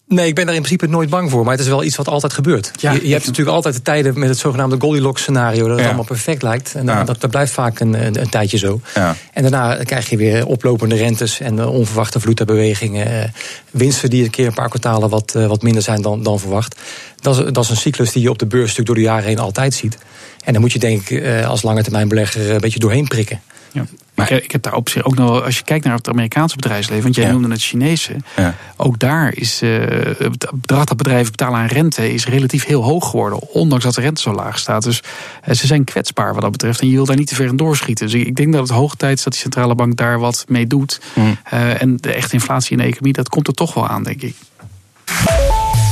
Nee, 0.09 0.27
ik 0.27 0.35
ben 0.35 0.47
daar 0.47 0.55
in 0.55 0.63
principe 0.63 0.91
nooit 0.91 1.11
bang 1.11 1.31
voor. 1.31 1.43
Maar 1.43 1.53
het 1.53 1.61
is 1.61 1.69
wel 1.69 1.85
iets 1.85 1.97
wat 1.97 2.09
altijd 2.09 2.33
gebeurt. 2.33 2.71
je, 2.77 3.07
je, 3.07 3.13
hebt 3.13 3.27
natuurlijk 3.27 3.57
altijd 3.57 3.75
de 3.75 3.83
tijden 3.83 4.19
met 4.19 4.29
het 4.29 4.39
zogenaamde 4.39 4.77
Goldilocks 4.79 5.23
scenario. 5.23 5.69
Dat 5.69 5.77
het 5.77 5.87
allemaal 5.87 6.05
perfect 6.05 6.43
lijkt. 6.43 6.75
En 6.75 6.87
dat, 6.87 7.21
dat, 7.21 7.31
blijft 7.31 7.53
vaak 7.53 7.81
een, 7.81 8.07
een, 8.07 8.21
een 8.21 8.29
tijdje 8.29 8.59
zo. 8.59 8.81
Ja. 8.95 9.17
En 9.33 9.43
daarna 9.43 9.77
krijg 9.77 10.11
je 10.11 10.17
weer 10.17 10.47
oplopende 10.47 10.95
rentes 10.95 11.41
en 11.41 11.57
uh, 11.57 11.71
onverwachte 11.73 12.21
vloedbewegingen. 12.21 13.13
Uh, 13.13 13.25
winsten 13.71 14.11
die 14.11 14.25
een 14.25 14.31
keer 14.31 14.47
een 14.47 14.55
paar 14.55 14.69
kwartalen 14.69 15.09
wat, 15.09 15.35
uh, 15.37 15.47
wat 15.47 15.63
minder 15.63 15.83
zijn 15.83 16.03
dan, 16.03 16.23
dan 16.23 16.41
verwacht. 16.41 16.81
Dat 17.21 17.39
is, 17.39 17.53
dat 17.53 17.65
is 17.65 17.71
een 17.71 17.77
cyclus 17.77 18.13
die 18.13 18.23
je 18.23 18.31
op 18.31 18.39
de 18.39 18.47
beurs 18.47 18.77
natuurlijk 18.77 18.87
door 18.87 18.97
de 18.97 19.03
jaren 19.03 19.25
heen 19.25 19.39
altijd 19.39 19.75
ziet. 19.75 19.99
En 20.45 20.53
dan 20.53 20.63
moet 20.63 20.73
je 20.73 20.79
denk 20.79 21.09
ik 21.09 21.45
als 21.45 21.63
lange 21.63 21.83
termijn 21.83 22.09
belegger 22.09 22.51
een 22.51 22.61
beetje 22.61 22.79
doorheen 22.79 23.09
prikken. 23.09 23.41
Ja. 23.75 23.85
Maar 24.15 24.33
ik, 24.33 24.45
ik, 24.45 24.51
heb 24.51 24.63
daar 24.63 24.75
op 24.75 24.89
zich 24.89 25.05
ook 25.05 25.15
nog, 25.15 25.45
als 25.45 25.59
je 25.59 25.65
kijkt 25.65 25.85
naar 25.85 25.95
het 25.95 26.09
Amerikaanse 26.09 26.57
bedrijfsleven, 26.57 27.03
want 27.03 27.15
jij 27.15 27.31
noemde 27.31 27.49
het 27.49 27.63
Chinese, 27.63 28.17
ja. 28.37 28.55
ook 28.77 28.99
daar 28.99 29.35
is 29.35 29.63
uh, 29.63 29.81
het 30.19 30.51
bedrag 30.55 30.85
dat 30.85 30.97
bedrijven 30.97 31.31
betalen 31.31 31.59
aan 31.59 31.67
rente 31.67 32.13
is 32.13 32.27
relatief 32.27 32.65
heel 32.65 32.83
hoog 32.83 33.11
geworden, 33.11 33.49
ondanks 33.49 33.85
dat 33.85 33.95
de 33.95 34.01
rente 34.01 34.21
zo 34.21 34.33
laag 34.33 34.59
staat. 34.59 34.83
Dus 34.83 35.03
uh, 35.49 35.55
ze 35.55 35.67
zijn 35.67 35.85
kwetsbaar 35.85 36.33
wat 36.33 36.43
dat 36.43 36.51
betreft 36.51 36.81
en 36.81 36.89
je 36.89 36.95
wil 36.95 37.05
daar 37.05 37.17
niet 37.17 37.27
te 37.27 37.35
ver 37.35 37.47
in 37.47 37.57
doorschieten. 37.57 38.07
Dus 38.07 38.15
ik 38.15 38.37
denk 38.37 38.53
dat 38.53 38.61
het 38.61 38.77
hoog 38.77 38.95
tijd 38.95 39.19
is 39.19 39.25
dat 39.25 39.33
die 39.33 39.43
centrale 39.43 39.75
bank 39.75 39.97
daar 39.97 40.19
wat 40.19 40.45
mee 40.49 40.67
doet. 40.67 41.01
Mm. 41.15 41.37
Uh, 41.53 41.83
en 41.83 41.97
de 41.97 42.13
echte 42.13 42.35
inflatie 42.35 42.71
in 42.71 42.79
de 42.79 42.85
economie, 42.85 43.13
dat 43.13 43.29
komt 43.29 43.47
er 43.47 43.55
toch 43.55 43.75
wel 43.75 43.89
aan, 43.89 44.03
denk 44.03 44.23
ik. 44.23 44.35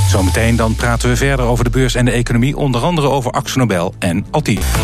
Zometeen 0.09 0.57
dan 0.57 0.75
praten 0.75 1.09
we 1.09 1.17
verder 1.17 1.47
over 1.47 1.65
de 1.65 1.71
beurs 1.71 1.95
en 1.95 2.05
de 2.05 2.11
economie, 2.11 2.57
onder 2.57 2.83
andere 2.83 3.09
over 3.09 3.31
Axo 3.31 3.59
Nobel 3.59 3.95
en 3.99 4.27
Altief. 4.31 4.77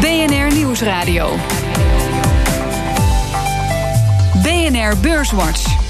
BNR 0.00 0.54
Nieuwsradio. 0.54 1.36
Beurswatch. 5.02 5.84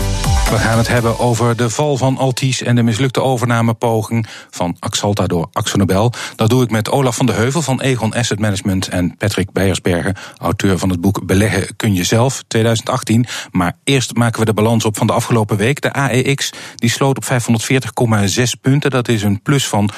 We 0.51 0.59
gaan 0.59 0.79
het 0.79 0.89
hebben 0.89 1.19
over 1.19 1.57
de 1.57 1.71
val 1.71 1.97
van 1.97 2.17
Altis 2.17 2.63
en 2.63 2.75
de 2.75 2.83
mislukte 2.83 3.23
overnamepoging 3.23 4.27
van 4.51 4.77
Axalta 4.79 5.27
door 5.27 5.49
Axonobel. 5.53 6.13
Dat 6.37 6.51
doe 6.51 6.63
ik 6.63 6.71
met 6.71 6.91
Olaf 6.91 7.17
van 7.17 7.27
de 7.27 7.33
Heuvel 7.33 7.63
van 7.63 7.81
Egon 7.81 8.15
Asset 8.15 8.39
Management 8.39 8.89
en 8.89 9.17
Patrick 9.17 9.53
Beiersberger, 9.53 10.33
auteur 10.39 10.79
van 10.79 10.91
het 10.91 11.01
boek 11.01 11.27
Beleggen 11.27 11.77
kun 11.77 11.95
je 11.95 12.05
zelf 12.05 12.43
2018. 12.47 13.27
Maar 13.51 13.77
eerst 13.85 14.15
maken 14.15 14.41
we 14.41 14.47
de 14.47 14.55
balans 14.55 14.85
op 14.85 14.97
van 14.97 15.07
de 15.07 15.13
afgelopen 15.13 15.57
week. 15.57 15.81
De 15.81 15.93
AEX 15.93 16.53
die 16.75 16.91
sloot 16.91 17.17
op 17.17 17.25
540,6 17.25 18.43
punten. 18.61 18.91
Dat 18.91 19.09
is 19.09 19.23
een 19.23 19.43
plus 19.43 19.69
van 19.69 19.91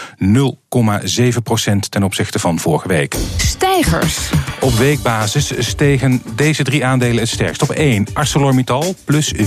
0,7 0.68 1.42
procent 1.42 1.90
ten 1.90 2.02
opzichte 2.02 2.38
van 2.38 2.58
vorige 2.58 2.88
week. 2.88 3.16
Stijgers. 3.36 4.18
Op 4.60 4.72
weekbasis 4.72 5.52
stegen 5.58 6.22
deze 6.34 6.62
drie 6.62 6.84
aandelen 6.84 7.18
het 7.18 7.28
sterkst. 7.28 7.62
Op 7.62 7.70
1 7.70 8.06
ArcelorMittal 8.12 8.94
plus 9.04 9.34
4,6 9.34 9.40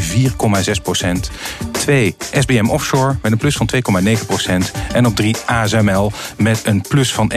procent. 0.84 1.32
2 1.72 2.16
SBM 2.32 2.66
Offshore 2.70 3.16
met 3.22 3.32
een 3.32 3.38
plus 3.38 3.56
van 3.56 3.70
2,9 4.04 4.26
procent. 4.28 4.72
En 4.94 5.06
op 5.06 5.16
3 5.16 5.36
ASML 5.46 6.12
met 6.38 6.62
een 6.66 6.82
plus 6.82 7.14
van 7.14 7.32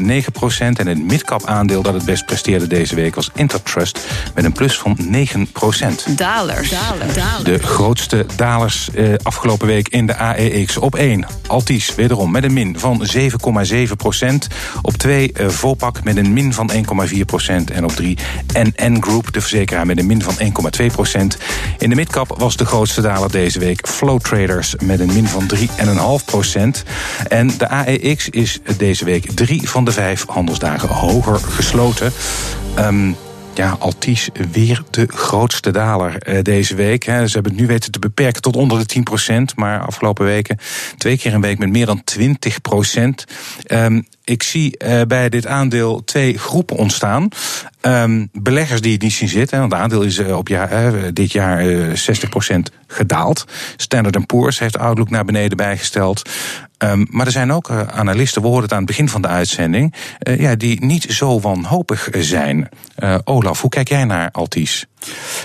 1,9 0.00 0.16
procent. 0.32 0.78
En 0.78 0.86
het 0.86 1.04
midcap 1.04 1.46
aandeel 1.46 1.82
dat 1.82 1.94
het 1.94 2.04
best 2.04 2.26
presteerde 2.26 2.66
deze 2.66 2.94
week 2.94 3.14
was 3.14 3.30
Intertrust 3.34 4.00
met 4.34 4.44
een 4.44 4.52
plus 4.52 4.78
van 4.78 4.96
9 5.00 5.52
procent. 5.52 6.18
Dalers. 6.18 6.72
De 7.42 7.58
grootste 7.58 8.26
dalers 8.36 8.90
eh, 8.90 9.12
afgelopen 9.22 9.66
week 9.66 9.88
in 9.88 10.06
de 10.06 10.16
AEX. 10.16 10.76
Op 10.76 10.94
1 10.94 11.26
Altis 11.46 11.94
wederom 11.94 12.30
met 12.30 12.44
een 12.44 12.52
min 12.52 12.78
van 12.78 13.06
7,7 13.30 13.92
procent. 13.96 14.48
Op 14.82 14.96
2 14.96 15.32
uh, 15.40 15.48
Vopak 15.48 16.04
met 16.04 16.16
een 16.16 16.32
min 16.32 16.52
van 16.52 16.70
1,4 16.72 17.20
procent. 17.26 17.70
En 17.70 17.84
op 17.84 17.92
3 17.92 18.18
NN 18.52 19.02
Group, 19.02 19.32
de 19.32 19.40
verzekeraar, 19.40 19.86
met 19.86 19.98
een 19.98 20.06
min 20.06 20.22
van 20.22 20.34
1,2 20.80 20.86
procent. 20.92 21.38
In 21.78 21.88
de 21.88 21.94
midcap 21.94 22.34
was 22.38 22.56
de 22.56 22.64
grootste 22.64 23.00
daler 23.00 23.30
deze 23.30 23.58
week 23.58 23.88
Flow 23.88 24.20
Traders 24.20 24.74
met 24.82 25.00
een 25.00 25.12
min 25.12 25.26
van 25.26 25.50
3,5 25.56 26.24
procent. 26.24 26.82
En 27.28 27.50
de 27.58 27.68
AEX 27.68 28.28
is 28.28 28.60
deze 28.76 29.04
week 29.04 29.30
drie 29.32 29.68
van 29.68 29.84
de 29.84 29.92
vijf 29.92 30.24
handelsdagen 30.28 30.88
hoger 30.88 31.38
gesloten. 31.38 32.12
Um, 32.78 33.16
ja, 33.54 33.76
Altis 33.78 34.28
weer 34.52 34.82
de 34.90 35.06
grootste 35.06 35.70
daler 35.70 36.28
uh, 36.28 36.42
deze 36.42 36.74
week. 36.74 37.04
Ze 37.04 37.10
hebben 37.10 37.52
het 37.52 37.60
nu 37.60 37.66
weten 37.66 37.92
te 37.92 37.98
beperken 37.98 38.42
tot 38.42 38.56
onder 38.56 38.86
de 38.86 39.02
10% 39.32 39.54
Maar 39.56 39.80
afgelopen 39.80 40.24
weken 40.24 40.58
twee 40.96 41.18
keer 41.18 41.34
een 41.34 41.40
week 41.40 41.58
met 41.58 41.70
meer 41.70 41.86
dan 41.86 42.04
20 42.04 42.58
um, 43.66 44.06
ik 44.24 44.42
zie 44.42 44.76
uh, 44.84 45.02
bij 45.02 45.28
dit 45.28 45.46
aandeel 45.46 46.04
twee 46.04 46.38
groepen 46.38 46.76
ontstaan. 46.76 47.28
Um, 47.82 48.28
beleggers 48.32 48.80
die 48.80 48.92
het 48.92 49.02
niet 49.02 49.12
zien 49.12 49.28
zitten. 49.28 49.58
Want 49.58 49.72
het 49.72 49.80
aandeel 49.80 50.02
is 50.02 50.18
uh, 50.18 50.36
op 50.36 50.48
jaar, 50.48 51.12
dit 51.12 51.32
jaar 51.32 51.64
60% 51.64 51.94
gedaald. 52.86 53.44
Standard 53.76 54.26
Poor's 54.26 54.58
heeft 54.58 54.78
Outlook 54.78 55.10
naar 55.10 55.24
beneden 55.24 55.56
bijgesteld. 55.56 56.30
Um, 56.84 57.06
maar 57.10 57.26
er 57.26 57.32
zijn 57.32 57.52
ook 57.52 57.70
analisten, 57.70 58.42
we 58.42 58.46
hoorden 58.46 58.64
het 58.64 58.72
aan 58.72 58.78
het 58.78 58.86
begin 58.86 59.08
van 59.08 59.22
de 59.22 59.28
uitzending, 59.28 59.94
ja, 60.18 60.54
die 60.54 60.84
niet 60.84 61.02
zo 61.02 61.40
wanhopig 61.40 62.08
zijn. 62.12 62.68
Olaf, 63.24 63.60
hoe 63.60 63.70
kijk 63.70 63.88
jij 63.88 64.04
naar 64.04 64.28
Altis? 64.32 64.86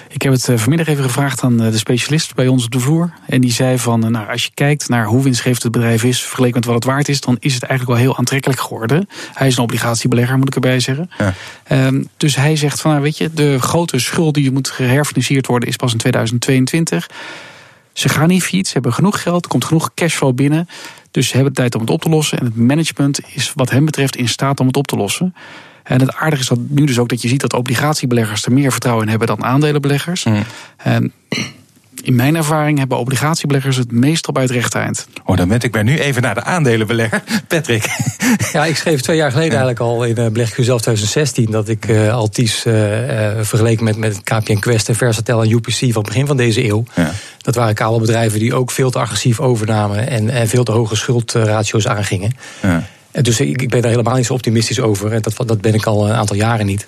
Ik 0.09 0.21
heb 0.21 0.33
het 0.33 0.49
vanmiddag 0.55 0.87
even 0.87 1.03
gevraagd 1.03 1.43
aan 1.43 1.57
de 1.57 1.77
specialist 1.77 2.35
bij 2.35 2.47
ons 2.47 2.65
op 2.65 2.71
de 2.71 2.79
vloer. 2.79 3.13
En 3.27 3.41
die 3.41 3.51
zei 3.51 3.79
van, 3.79 4.11
nou, 4.11 4.29
als 4.29 4.43
je 4.43 4.51
kijkt 4.53 4.89
naar 4.89 5.05
hoe 5.05 5.23
winstgevend 5.23 5.63
het 5.63 5.71
bedrijf 5.71 6.03
is, 6.03 6.21
vergeleken 6.21 6.55
met 6.55 6.65
wat 6.65 6.75
het 6.75 6.83
waard 6.83 7.09
is, 7.09 7.21
dan 7.21 7.37
is 7.39 7.53
het 7.53 7.63
eigenlijk 7.63 7.99
wel 7.99 8.07
heel 8.07 8.17
aantrekkelijk 8.17 8.59
geworden. 8.59 9.09
Hij 9.33 9.47
is 9.47 9.57
een 9.57 9.63
obligatiebelegger, 9.63 10.37
moet 10.37 10.47
ik 10.47 10.55
erbij 10.55 10.79
zeggen. 10.79 11.09
Ja. 11.17 11.33
Um, 11.87 12.07
dus 12.17 12.35
hij 12.35 12.55
zegt 12.55 12.81
van, 12.81 12.91
nou, 12.91 13.03
weet 13.03 13.17
je, 13.17 13.33
de 13.33 13.59
grote 13.59 13.99
schuld 13.99 14.33
die 14.33 14.51
moet 14.51 14.69
geherfinancierd 14.69 15.47
worden 15.47 15.69
is 15.69 15.75
pas 15.75 15.91
in 15.91 15.97
2022. 15.97 17.07
Ze 17.93 18.09
gaan 18.09 18.27
niet 18.27 18.43
fiets, 18.43 18.67
ze 18.67 18.73
hebben 18.73 18.93
genoeg 18.93 19.21
geld, 19.21 19.43
er 19.43 19.49
komt 19.49 19.65
genoeg 19.65 19.91
cashflow 19.93 20.35
binnen. 20.35 20.67
Dus 21.11 21.27
ze 21.27 21.33
hebben 21.33 21.53
de 21.53 21.59
tijd 21.59 21.75
om 21.75 21.81
het 21.81 21.89
op 21.89 22.01
te 22.01 22.09
lossen. 22.09 22.39
En 22.39 22.45
het 22.45 22.55
management 22.55 23.19
is 23.33 23.51
wat 23.55 23.69
hem 23.69 23.85
betreft 23.85 24.15
in 24.15 24.27
staat 24.27 24.59
om 24.59 24.67
het 24.67 24.77
op 24.77 24.87
te 24.87 24.95
lossen. 24.95 25.35
En 25.83 25.99
het 25.99 26.15
aardige 26.15 26.41
is 26.41 26.47
dat 26.47 26.59
nu 26.67 26.85
dus 26.85 26.99
ook 26.99 27.09
dat 27.09 27.21
je 27.21 27.27
ziet 27.27 27.41
dat 27.41 27.53
obligatiebeleggers 27.53 28.45
er 28.45 28.51
meer 28.51 28.71
vertrouwen 28.71 29.03
in 29.03 29.09
hebben 29.09 29.27
dan 29.27 29.43
aandelenbeleggers. 29.43 30.23
Mm. 30.23 30.43
En 30.77 31.13
in 32.03 32.15
mijn 32.15 32.35
ervaring 32.35 32.77
hebben 32.77 32.97
obligatiebeleggers 32.97 33.75
het 33.77 33.91
meestal 33.91 34.33
bij 34.33 34.43
het 34.43 34.51
rechte 34.51 34.77
eind. 34.77 35.07
Oh, 35.25 35.37
dan 35.37 35.47
ben 35.47 35.59
ik 35.61 35.71
bij 35.71 35.83
nu 35.83 35.99
even 35.99 36.21
naar 36.21 36.35
de 36.35 36.43
aandelenbelegger. 36.43 37.23
Patrick. 37.47 37.87
Ja, 38.53 38.65
ik 38.65 38.75
schreef 38.75 39.01
twee 39.01 39.17
jaar 39.17 39.31
geleden 39.31 39.57
eigenlijk 39.57 39.79
al 39.79 40.03
in 40.03 40.19
uh, 40.19 40.27
Beleg 40.27 40.49
zelf 40.49 40.81
2016... 40.81 41.51
dat 41.51 41.67
ik 41.67 41.87
uh, 41.87 42.13
Altis 42.13 42.65
uh, 42.65 42.73
vergeleken 43.41 43.83
met, 43.83 43.97
met 43.97 44.23
KPN 44.23 44.59
Quest 44.59 44.89
en 44.89 44.95
Versatel 44.95 45.43
en 45.43 45.51
UPC... 45.51 45.77
van 45.77 45.87
het 45.87 46.03
begin 46.03 46.27
van 46.27 46.37
deze 46.37 46.65
eeuw. 46.65 46.83
Ja. 46.95 47.11
Dat 47.37 47.55
waren 47.55 47.75
kale 47.75 47.99
bedrijven 47.99 48.39
die 48.39 48.53
ook 48.53 48.71
veel 48.71 48.91
te 48.91 48.99
agressief 48.99 49.39
overnamen... 49.39 50.07
en, 50.07 50.29
en 50.29 50.47
veel 50.47 50.63
te 50.63 50.71
hoge 50.71 50.95
schuldratio's 50.95 51.87
aangingen. 51.87 52.31
Ja. 52.61 52.83
Dus 53.11 53.39
ik, 53.39 53.61
ik 53.61 53.69
ben 53.69 53.81
daar 53.81 53.91
helemaal 53.91 54.15
niet 54.15 54.25
zo 54.25 54.33
optimistisch 54.33 54.79
over. 54.79 55.11
En 55.11 55.21
dat, 55.21 55.47
dat 55.47 55.61
ben 55.61 55.73
ik 55.73 55.85
al 55.85 56.09
een 56.09 56.15
aantal 56.15 56.35
jaren 56.35 56.65
niet. 56.65 56.87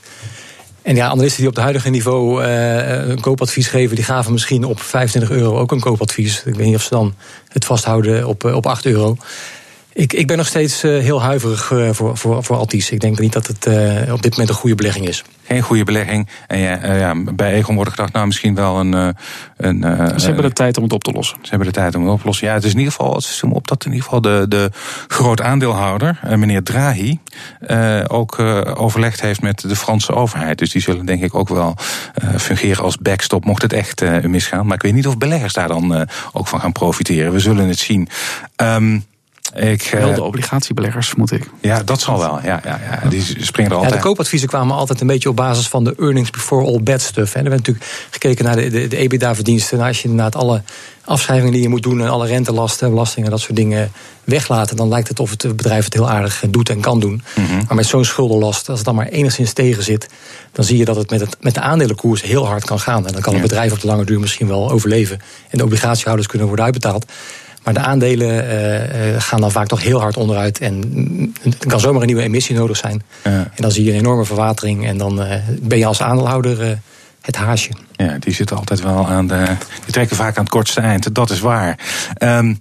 En 0.81 0.95
ja, 0.95 1.07
analisten 1.07 1.39
die 1.39 1.47
op 1.47 1.53
het 1.53 1.63
huidige 1.63 1.89
niveau 1.89 2.43
uh, 2.43 3.07
een 3.07 3.19
koopadvies 3.19 3.67
geven, 3.67 3.95
die 3.95 4.05
gaven 4.05 4.31
misschien 4.31 4.63
op 4.63 4.81
25 4.81 5.31
euro 5.31 5.57
ook 5.57 5.71
een 5.71 5.79
koopadvies. 5.79 6.43
Ik 6.45 6.55
weet 6.55 6.65
niet 6.65 6.75
of 6.75 6.81
ze 6.81 6.89
dan 6.89 7.15
het 7.47 7.65
vasthouden 7.65 8.27
op, 8.27 8.43
op 8.43 8.65
8 8.65 8.85
euro. 8.85 9.17
Ik, 9.93 10.13
ik 10.13 10.27
ben 10.27 10.38
nog 10.38 10.48
steeds 10.48 10.83
uh, 10.83 11.00
heel 11.00 11.21
huiverig 11.21 11.71
uh, 11.71 11.89
voor, 11.91 12.17
voor, 12.17 12.43
voor 12.43 12.55
Altis. 12.55 12.91
Ik 12.91 13.00
denk 13.00 13.19
niet 13.19 13.33
dat 13.33 13.48
het 13.48 13.65
uh, 13.65 14.13
op 14.13 14.21
dit 14.21 14.31
moment 14.31 14.50
een 14.50 14.55
goede 14.55 14.75
belegging 14.75 15.07
is. 15.07 15.24
Geen 15.43 15.62
goede 15.62 15.83
belegging. 15.83 16.27
En 16.48 16.60
ja, 16.60 16.93
ja, 16.93 17.15
bij 17.33 17.53
Egon 17.53 17.75
wordt 17.75 17.89
gedacht, 17.89 18.13
nou 18.13 18.25
misschien 18.25 18.55
wel 18.55 18.79
een. 18.79 19.15
een 19.57 19.81
ze 20.19 20.25
hebben 20.25 20.43
de 20.43 20.53
tijd 20.53 20.77
om 20.77 20.83
het 20.83 20.93
op 20.93 21.03
te 21.03 21.12
lossen. 21.12 21.38
Ze 21.41 21.50
hebben 21.50 21.67
de 21.67 21.74
tijd 21.74 21.95
om 21.95 22.01
het 22.01 22.12
op 22.12 22.19
te 22.19 22.25
lossen. 22.25 22.48
Ja, 22.48 22.53
het 22.53 22.63
is 22.63 22.71
in 22.71 22.77
ieder 22.77 22.93
geval, 22.93 23.15
het 23.15 23.24
is 23.24 23.43
op 23.43 23.67
dat 23.67 23.86
in 23.86 23.91
ieder 23.91 24.03
geval 24.03 24.21
de, 24.21 24.45
de 24.50 24.71
groot 25.07 25.41
aandeelhouder, 25.41 26.19
meneer 26.36 26.63
Draghi, 26.63 27.19
ook 28.07 28.39
overlegd 28.75 29.21
heeft 29.21 29.41
met 29.41 29.62
de 29.62 29.75
Franse 29.75 30.13
overheid. 30.13 30.57
Dus 30.57 30.71
die 30.71 30.81
zullen 30.81 31.05
denk 31.05 31.24
ik 31.24 31.36
ook 31.36 31.50
wel 31.50 31.75
fungeren 32.38 32.83
als 32.83 32.98
backstop, 32.98 33.45
mocht 33.45 33.62
het 33.62 33.74
echt 33.74 34.24
misgaan. 34.24 34.65
Maar 34.65 34.75
ik 34.75 34.81
weet 34.81 34.93
niet 34.93 35.07
of 35.07 35.17
beleggers 35.17 35.53
daar 35.53 35.67
dan 35.67 36.07
ook 36.31 36.48
van 36.48 36.60
gaan 36.60 36.71
profiteren. 36.71 37.31
We 37.31 37.39
zullen 37.39 37.67
het 37.67 37.79
zien. 37.79 38.07
Um, 38.55 39.05
ik, 39.55 39.89
Wel 39.91 40.08
de 40.08 40.15
eh, 40.15 40.24
obligatiebeleggers, 40.24 41.08
vermoed 41.08 41.31
ik. 41.31 41.50
Ja, 41.62 41.84
dat 41.84 42.01
zal 42.01 42.20
wel. 42.20 42.39
Ja, 42.43 42.62
ja, 42.63 42.79
ja. 43.03 43.10
Die 43.10 43.22
springen 43.22 43.72
er 43.72 43.77
altijd. 43.77 43.93
Ja, 43.93 44.00
de 44.01 44.08
koopadviezen 44.08 44.48
kwamen 44.48 44.75
altijd 44.75 45.01
een 45.01 45.08
beetje 45.08 45.29
op 45.29 45.36
basis 45.36 45.67
van 45.67 45.84
de 45.84 45.96
earnings 46.00 46.29
before 46.29 46.65
all 46.65 46.84
bad 46.84 47.01
stuff. 47.01 47.36
En 47.36 47.43
er 47.43 47.50
werd 47.50 47.67
natuurlijk 47.67 48.08
gekeken 48.10 48.46
naar 48.46 48.55
de, 48.55 48.70
de, 48.70 48.88
de 48.88 48.98
EBITDA-verdiensten. 48.98 49.77
Nou, 49.77 49.89
als 49.89 50.01
je 50.01 50.08
inderdaad 50.08 50.36
alle 50.36 50.62
afschrijvingen 51.05 51.53
die 51.53 51.62
je 51.62 51.70
moet 51.70 51.84
doen... 51.84 52.01
en 52.01 52.10
alle 52.10 52.27
rentelasten, 52.27 52.89
belastingen, 52.89 53.29
dat 53.29 53.39
soort 53.39 53.55
dingen 53.55 53.91
weglaten... 54.24 54.75
dan 54.75 54.89
lijkt 54.89 55.08
het 55.08 55.20
of 55.20 55.29
het 55.29 55.55
bedrijf 55.55 55.84
het 55.84 55.93
heel 55.93 56.10
aardig 56.10 56.43
doet 56.50 56.70
en 56.70 56.79
kan 56.79 57.00
doen. 57.00 57.24
Mhm. 57.36 57.63
Maar 57.67 57.75
met 57.75 57.86
zo'n 57.86 58.05
schuldenlast, 58.05 58.70
als 58.70 58.77
het 58.77 58.88
dan 58.88 58.96
maar 58.96 59.08
enigszins 59.08 59.53
tegen 59.53 59.84
zit... 59.84 60.08
dan 60.51 60.65
zie 60.65 60.77
je 60.77 60.86
dat 60.86 60.96
het 60.96 61.10
met, 61.10 61.20
het 61.20 61.38
met 61.39 61.53
de 61.53 61.62
aandelenkoers 61.62 62.22
heel 62.22 62.48
hard 62.48 62.65
kan 62.65 62.79
gaan. 62.79 63.08
En 63.08 63.13
dan 63.13 63.22
kan 63.22 63.36
een 63.36 63.41
bedrijf 63.41 63.72
op 63.72 63.81
de 63.81 63.88
lange 63.88 64.05
duur 64.05 64.20
misschien 64.20 64.48
wel 64.48 64.72
overleven. 64.72 65.22
En 65.50 65.58
de 65.58 65.63
obligatiehouders 65.63 66.27
kunnen 66.27 66.48
worden 66.48 66.65
uitbetaald. 66.65 67.05
Maar 67.63 67.73
de 67.73 67.79
aandelen 67.79 68.45
uh, 68.45 69.21
gaan 69.21 69.41
dan 69.41 69.51
vaak 69.51 69.67
toch 69.67 69.83
heel 69.83 69.99
hard 69.99 70.17
onderuit. 70.17 70.59
En 70.59 70.83
er 71.59 71.67
kan 71.67 71.79
zomaar 71.79 72.01
een 72.01 72.07
nieuwe 72.07 72.21
emissie 72.21 72.55
nodig 72.55 72.77
zijn. 72.77 73.03
Ja. 73.23 73.29
En 73.29 73.51
dan 73.55 73.71
zie 73.71 73.83
je 73.83 73.91
een 73.91 73.97
enorme 73.97 74.25
verwatering. 74.25 74.87
En 74.87 74.97
dan 74.97 75.21
uh, 75.21 75.33
ben 75.61 75.77
je 75.77 75.85
als 75.85 76.01
aandeelhouder 76.01 76.79
het 77.21 77.35
haasje. 77.35 77.71
Ja, 77.95 78.17
die 78.19 78.33
zitten 78.33 78.57
altijd 78.57 78.81
wel 78.81 79.07
aan 79.07 79.27
de. 79.27 79.45
Die 79.83 79.93
trekken 79.93 80.15
vaak 80.15 80.37
aan 80.37 80.43
het 80.43 80.53
kortste 80.53 80.81
eind. 80.81 81.15
Dat 81.15 81.29
is 81.29 81.39
waar. 81.39 81.79
Um, 82.19 82.59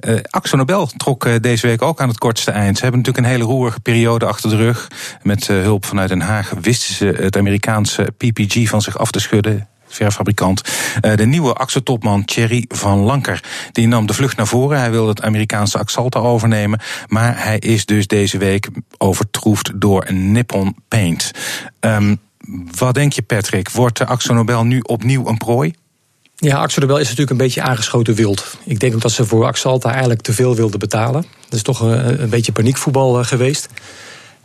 uh, 0.00 0.18
Axo 0.30 0.56
Nobel 0.56 0.86
trok 0.86 1.24
uh, 1.24 1.34
deze 1.40 1.66
week 1.66 1.82
ook 1.82 2.00
aan 2.00 2.08
het 2.08 2.18
kortste 2.18 2.50
eind. 2.50 2.76
Ze 2.76 2.82
hebben 2.82 3.00
natuurlijk 3.00 3.26
een 3.26 3.32
hele 3.32 3.50
roerige 3.52 3.80
periode 3.80 4.26
achter 4.26 4.50
de 4.50 4.56
rug. 4.56 4.88
Met 5.22 5.48
uh, 5.48 5.62
hulp 5.62 5.84
vanuit 5.84 6.08
Den 6.08 6.20
Haag 6.20 6.52
wisten 6.60 6.94
ze 6.94 7.06
het 7.06 7.36
Amerikaanse 7.36 8.12
PPG 8.16 8.68
van 8.68 8.82
zich 8.82 8.98
af 8.98 9.10
te 9.10 9.20
schudden 9.20 9.68
verfabrikant. 9.90 10.62
Uh, 11.00 11.14
de 11.14 11.26
nieuwe 11.26 11.52
Axo-topman 11.52 12.24
Thierry 12.24 12.64
van 12.68 12.98
Lanker. 12.98 13.42
Die 13.72 13.88
nam 13.88 14.06
de 14.06 14.14
vlucht 14.14 14.36
naar 14.36 14.46
voren. 14.46 14.78
Hij 14.78 14.90
wilde 14.90 15.08
het 15.08 15.22
Amerikaanse 15.22 15.78
Axalta 15.78 16.20
overnemen. 16.20 16.80
Maar 17.06 17.44
hij 17.44 17.58
is 17.58 17.84
dus 17.84 18.06
deze 18.06 18.38
week 18.38 18.68
overtroefd 18.98 19.80
door 19.80 20.12
Nippon 20.12 20.76
Paint. 20.88 21.30
Um, 21.80 22.18
wat 22.78 22.94
denk 22.94 23.12
je, 23.12 23.22
Patrick? 23.22 23.70
Wordt 23.70 23.98
de 23.98 24.06
Axo 24.06 24.34
Nobel 24.34 24.64
nu 24.64 24.80
opnieuw 24.80 25.26
een 25.26 25.38
prooi? 25.38 25.74
Ja, 26.36 26.58
Axo 26.58 26.80
Nobel 26.80 26.98
is 26.98 27.04
natuurlijk 27.04 27.30
een 27.30 27.36
beetje 27.36 27.62
aangeschoten 27.62 28.14
wild. 28.14 28.56
Ik 28.64 28.80
denk 28.80 28.94
ook 28.94 29.00
dat 29.00 29.12
ze 29.12 29.24
voor 29.24 29.46
Axalta 29.46 29.90
eigenlijk 29.90 30.20
te 30.20 30.32
veel 30.32 30.54
wilden 30.54 30.78
betalen. 30.78 31.24
Dat 31.44 31.54
is 31.54 31.62
toch 31.62 31.80
een, 31.80 32.22
een 32.22 32.28
beetje 32.28 32.52
paniekvoetbal 32.52 33.18
eh, 33.18 33.24
geweest. 33.24 33.68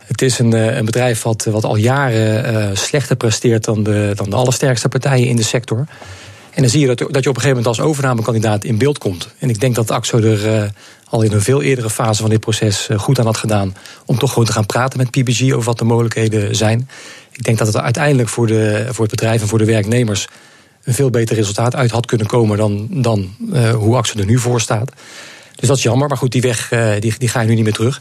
Het 0.06 0.22
is 0.22 0.38
een, 0.38 0.52
eh, 0.52 0.76
een 0.76 0.84
bedrijf 0.84 1.22
wat, 1.22 1.44
wat 1.44 1.64
al 1.64 1.76
jaren 1.76 2.54
uh, 2.54 2.76
slechter 2.76 3.16
presteert 3.16 3.64
dan 3.64 3.82
de, 3.82 4.12
dan 4.14 4.30
de 4.30 4.36
allersterkste 4.36 4.88
partijen 4.88 5.28
in 5.28 5.36
de 5.36 5.42
sector. 5.42 5.78
En 6.50 6.62
dan 6.62 6.70
zie 6.70 6.80
je 6.80 6.86
dat, 6.86 6.98
dat 6.98 7.08
je 7.08 7.16
op 7.16 7.36
een 7.36 7.42
gegeven 7.42 7.48
moment 7.48 7.66
als 7.66 7.80
overnamekandidaat 7.80 8.64
in 8.64 8.78
beeld 8.78 8.98
komt. 8.98 9.28
En 9.38 9.48
ik 9.48 9.60
denk 9.60 9.74
dat 9.74 9.90
AXO 9.90 10.18
er 10.18 10.62
uh, 10.62 10.68
al 11.08 11.22
in 11.22 11.32
een 11.32 11.42
veel 11.42 11.62
eerdere 11.62 11.90
fase 11.90 12.20
van 12.20 12.30
dit 12.30 12.40
proces 12.40 12.88
goed 12.96 13.18
aan 13.18 13.24
had 13.24 13.36
gedaan. 13.36 13.76
om 14.04 14.18
toch 14.18 14.30
gewoon 14.30 14.44
te 14.44 14.52
gaan 14.52 14.66
praten 14.66 14.98
met 14.98 15.10
PPG 15.10 15.52
over 15.52 15.64
wat 15.64 15.78
de 15.78 15.84
mogelijkheden 15.84 16.56
zijn. 16.56 16.88
Ik 17.32 17.44
denk 17.44 17.58
dat 17.58 17.66
het 17.66 17.76
uiteindelijk 17.76 18.28
voor, 18.28 18.46
de, 18.46 18.86
voor 18.90 19.04
het 19.04 19.14
bedrijf 19.14 19.40
en 19.40 19.48
voor 19.48 19.58
de 19.58 19.64
werknemers 19.64 20.28
een 20.84 20.94
veel 20.94 21.10
beter 21.10 21.36
resultaat 21.36 21.74
uit 21.74 21.90
had 21.90 22.06
kunnen 22.06 22.26
komen 22.26 22.56
dan, 22.56 22.88
dan 22.90 23.34
hoe 23.74 23.96
Axel 23.96 24.20
er 24.20 24.26
nu 24.26 24.38
voor 24.38 24.60
staat. 24.60 24.92
Dus 25.54 25.68
dat 25.68 25.76
is 25.76 25.82
jammer, 25.82 26.08
maar 26.08 26.16
goed, 26.16 26.32
die 26.32 26.42
weg 26.42 26.68
die, 26.98 27.14
die 27.18 27.28
ga 27.28 27.40
je 27.40 27.48
nu 27.48 27.54
niet 27.54 27.64
meer 27.64 27.72
terug. 27.72 28.00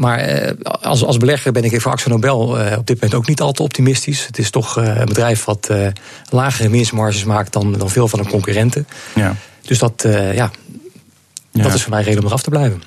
Maar 0.00 0.54
als, 0.80 1.04
als 1.04 1.16
belegger 1.16 1.52
ben 1.52 1.64
ik 1.64 1.80
voor 1.80 1.92
Axel 1.92 2.10
Nobel 2.10 2.38
op 2.78 2.86
dit 2.86 3.00
moment 3.00 3.14
ook 3.14 3.26
niet 3.26 3.40
al 3.40 3.52
te 3.52 3.62
optimistisch. 3.62 4.26
Het 4.26 4.38
is 4.38 4.50
toch 4.50 4.76
een 4.76 5.06
bedrijf 5.06 5.44
wat 5.44 5.70
lagere 6.30 6.70
winstmarges 6.70 7.24
maakt 7.24 7.52
dan, 7.52 7.72
dan 7.72 7.90
veel 7.90 8.08
van 8.08 8.22
de 8.22 8.28
concurrenten. 8.28 8.86
Ja. 9.14 9.34
Dus 9.62 9.78
dat, 9.78 10.06
ja, 10.34 10.50
dat 11.52 11.74
is 11.74 11.82
voor 11.82 11.90
mij 11.92 12.02
reden 12.02 12.20
om 12.20 12.26
eraf 12.26 12.42
te 12.42 12.50
blijven. 12.50 12.82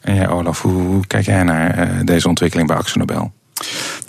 En 0.00 0.14
jij, 0.14 0.28
Olaf, 0.28 0.62
hoe, 0.62 1.06
kijk 1.06 1.24
jij 1.24 1.42
naar 1.42 1.78
uh, 1.78 2.00
deze 2.04 2.28
ontwikkeling 2.28 2.68
bij 2.68 2.76
Axel 2.76 2.98
Nobel? 2.98 3.32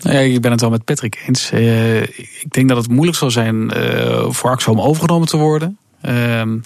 Nou 0.02 0.16
ja, 0.16 0.22
ik 0.22 0.42
ben 0.42 0.52
het 0.52 0.62
wel 0.62 0.70
met 0.70 0.84
Patrick 0.84 1.24
eens. 1.28 1.52
Uh, 1.52 2.02
ik 2.02 2.46
denk 2.50 2.68
dat 2.68 2.78
het 2.78 2.90
moeilijk 2.90 3.18
zal 3.18 3.32
zijn 3.32 3.78
uh, 3.78 4.26
voor 4.30 4.50
Axel 4.50 4.74
om 4.74 4.82
overgenomen 4.82 5.28
te 5.28 5.38
worden. 5.38 5.78
Ehm, 6.02 6.58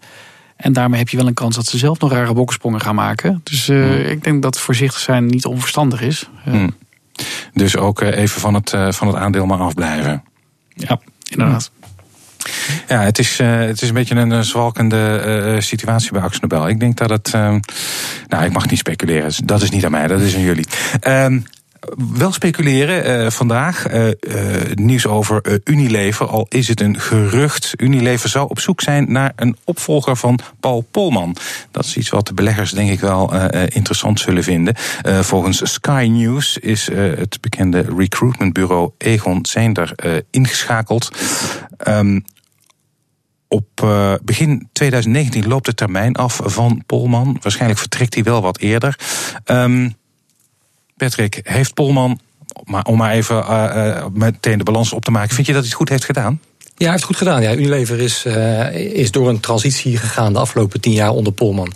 en 0.55 0.73
daarmee 0.73 0.99
heb 0.99 1.09
je 1.09 1.17
wel 1.17 1.27
een 1.27 1.33
kans 1.33 1.55
dat 1.55 1.65
ze 1.65 1.77
zelf 1.77 1.99
nog 1.99 2.11
rare 2.11 2.33
bokkensprongen 2.33 2.81
gaan 2.81 2.95
maken. 2.95 3.41
Dus 3.43 3.67
hmm. 3.67 3.91
ik 3.91 4.23
denk 4.23 4.41
dat 4.41 4.59
voorzichtig 4.59 4.99
zijn 4.99 5.25
niet 5.25 5.45
onverstandig 5.45 6.01
is. 6.01 6.29
Hmm. 6.43 6.75
Dus 7.53 7.77
ook 7.77 8.01
even 8.01 8.41
van 8.41 8.53
het, 8.53 8.69
van 8.89 9.07
het 9.07 9.15
aandeel 9.15 9.45
maar 9.45 9.59
afblijven. 9.59 10.23
Ja, 10.73 10.99
inderdaad. 11.29 11.71
Ja, 12.87 13.01
het 13.01 13.19
is, 13.19 13.39
uh, 13.39 13.59
het 13.59 13.81
is 13.81 13.87
een 13.87 13.93
beetje 13.93 14.15
een 14.15 14.43
zwalkende 14.43 15.23
uh, 15.55 15.61
situatie 15.61 16.11
bij 16.11 16.21
Axel 16.21 16.67
Ik 16.67 16.79
denk 16.79 16.97
dat 16.97 17.09
het. 17.09 17.31
Uh, 17.35 17.55
nou, 18.27 18.45
ik 18.45 18.51
mag 18.51 18.69
niet 18.69 18.79
speculeren. 18.79 19.33
Dat 19.45 19.61
is 19.61 19.69
niet 19.69 19.85
aan 19.85 19.91
mij, 19.91 20.07
dat 20.07 20.21
is 20.21 20.35
aan 20.35 20.41
jullie. 20.41 20.65
Ehm, 21.85 22.17
wel 22.17 22.31
speculeren 22.31 23.23
uh, 23.23 23.29
vandaag. 23.29 23.91
Uh, 23.91 24.07
uh, 24.07 24.13
nieuws 24.73 25.07
over 25.07 25.61
Unilever. 25.63 26.27
Al 26.27 26.45
is 26.49 26.67
het 26.67 26.81
een 26.81 26.99
gerucht. 26.99 27.73
Unilever 27.77 28.29
zou 28.29 28.49
op 28.49 28.59
zoek 28.59 28.81
zijn 28.81 29.11
naar 29.11 29.31
een 29.35 29.57
opvolger 29.63 30.15
van 30.15 30.39
Paul 30.59 30.87
Polman. 30.91 31.35
Dat 31.71 31.85
is 31.85 31.97
iets 31.97 32.09
wat 32.09 32.27
de 32.27 32.33
beleggers 32.33 32.71
denk 32.71 32.89
ik 32.89 32.99
wel 32.99 33.33
interessant 33.65 34.19
zullen 34.19 34.43
vinden. 34.43 34.75
volgens 35.03 35.73
Sky 35.73 36.07
News 36.11 36.57
is 36.57 36.89
het 36.93 37.37
bekende 37.41 37.85
recruitmentbureau 37.97 38.91
Egon 38.97 39.45
Zender 39.45 39.93
ingeschakeld. 40.31 41.11
Um, 41.87 42.23
op 43.47 43.67
begin 44.23 44.69
2019 44.71 45.47
loopt 45.47 45.65
de 45.65 45.73
termijn 45.73 46.15
af 46.15 46.39
van 46.43 46.83
Polman. 46.85 47.37
Waarschijnlijk 47.41 47.79
vertrekt 47.79 48.13
hij 48.13 48.23
wel 48.23 48.41
wat 48.41 48.57
eerder. 48.57 48.99
Um, 49.45 49.95
Patrick, 50.97 51.39
heeft 51.43 51.73
Polman, 51.73 52.19
om 52.83 52.97
maar 52.97 53.11
even 53.11 53.35
uh, 53.35 54.05
meteen 54.13 54.57
de 54.57 54.63
balans 54.63 54.93
op 54.93 55.05
te 55.05 55.11
maken, 55.11 55.35
vind 55.35 55.47
je 55.47 55.53
dat 55.53 55.61
hij 55.61 55.69
het 55.69 55.79
goed 55.79 55.89
heeft 55.89 56.05
gedaan? 56.05 56.39
Ja, 56.59 56.65
hij 56.77 56.87
heeft 56.87 57.07
het 57.07 57.17
goed 57.17 57.27
gedaan. 57.27 57.41
Ja, 57.41 57.55
Unilever 57.55 57.99
is, 57.99 58.25
is 58.93 59.11
door 59.11 59.29
een 59.29 59.39
transitie 59.39 59.97
gegaan 59.97 60.33
de 60.33 60.39
afgelopen 60.39 60.81
tien 60.81 60.93
jaar 60.93 61.09
onder 61.09 61.33
Polman 61.33 61.73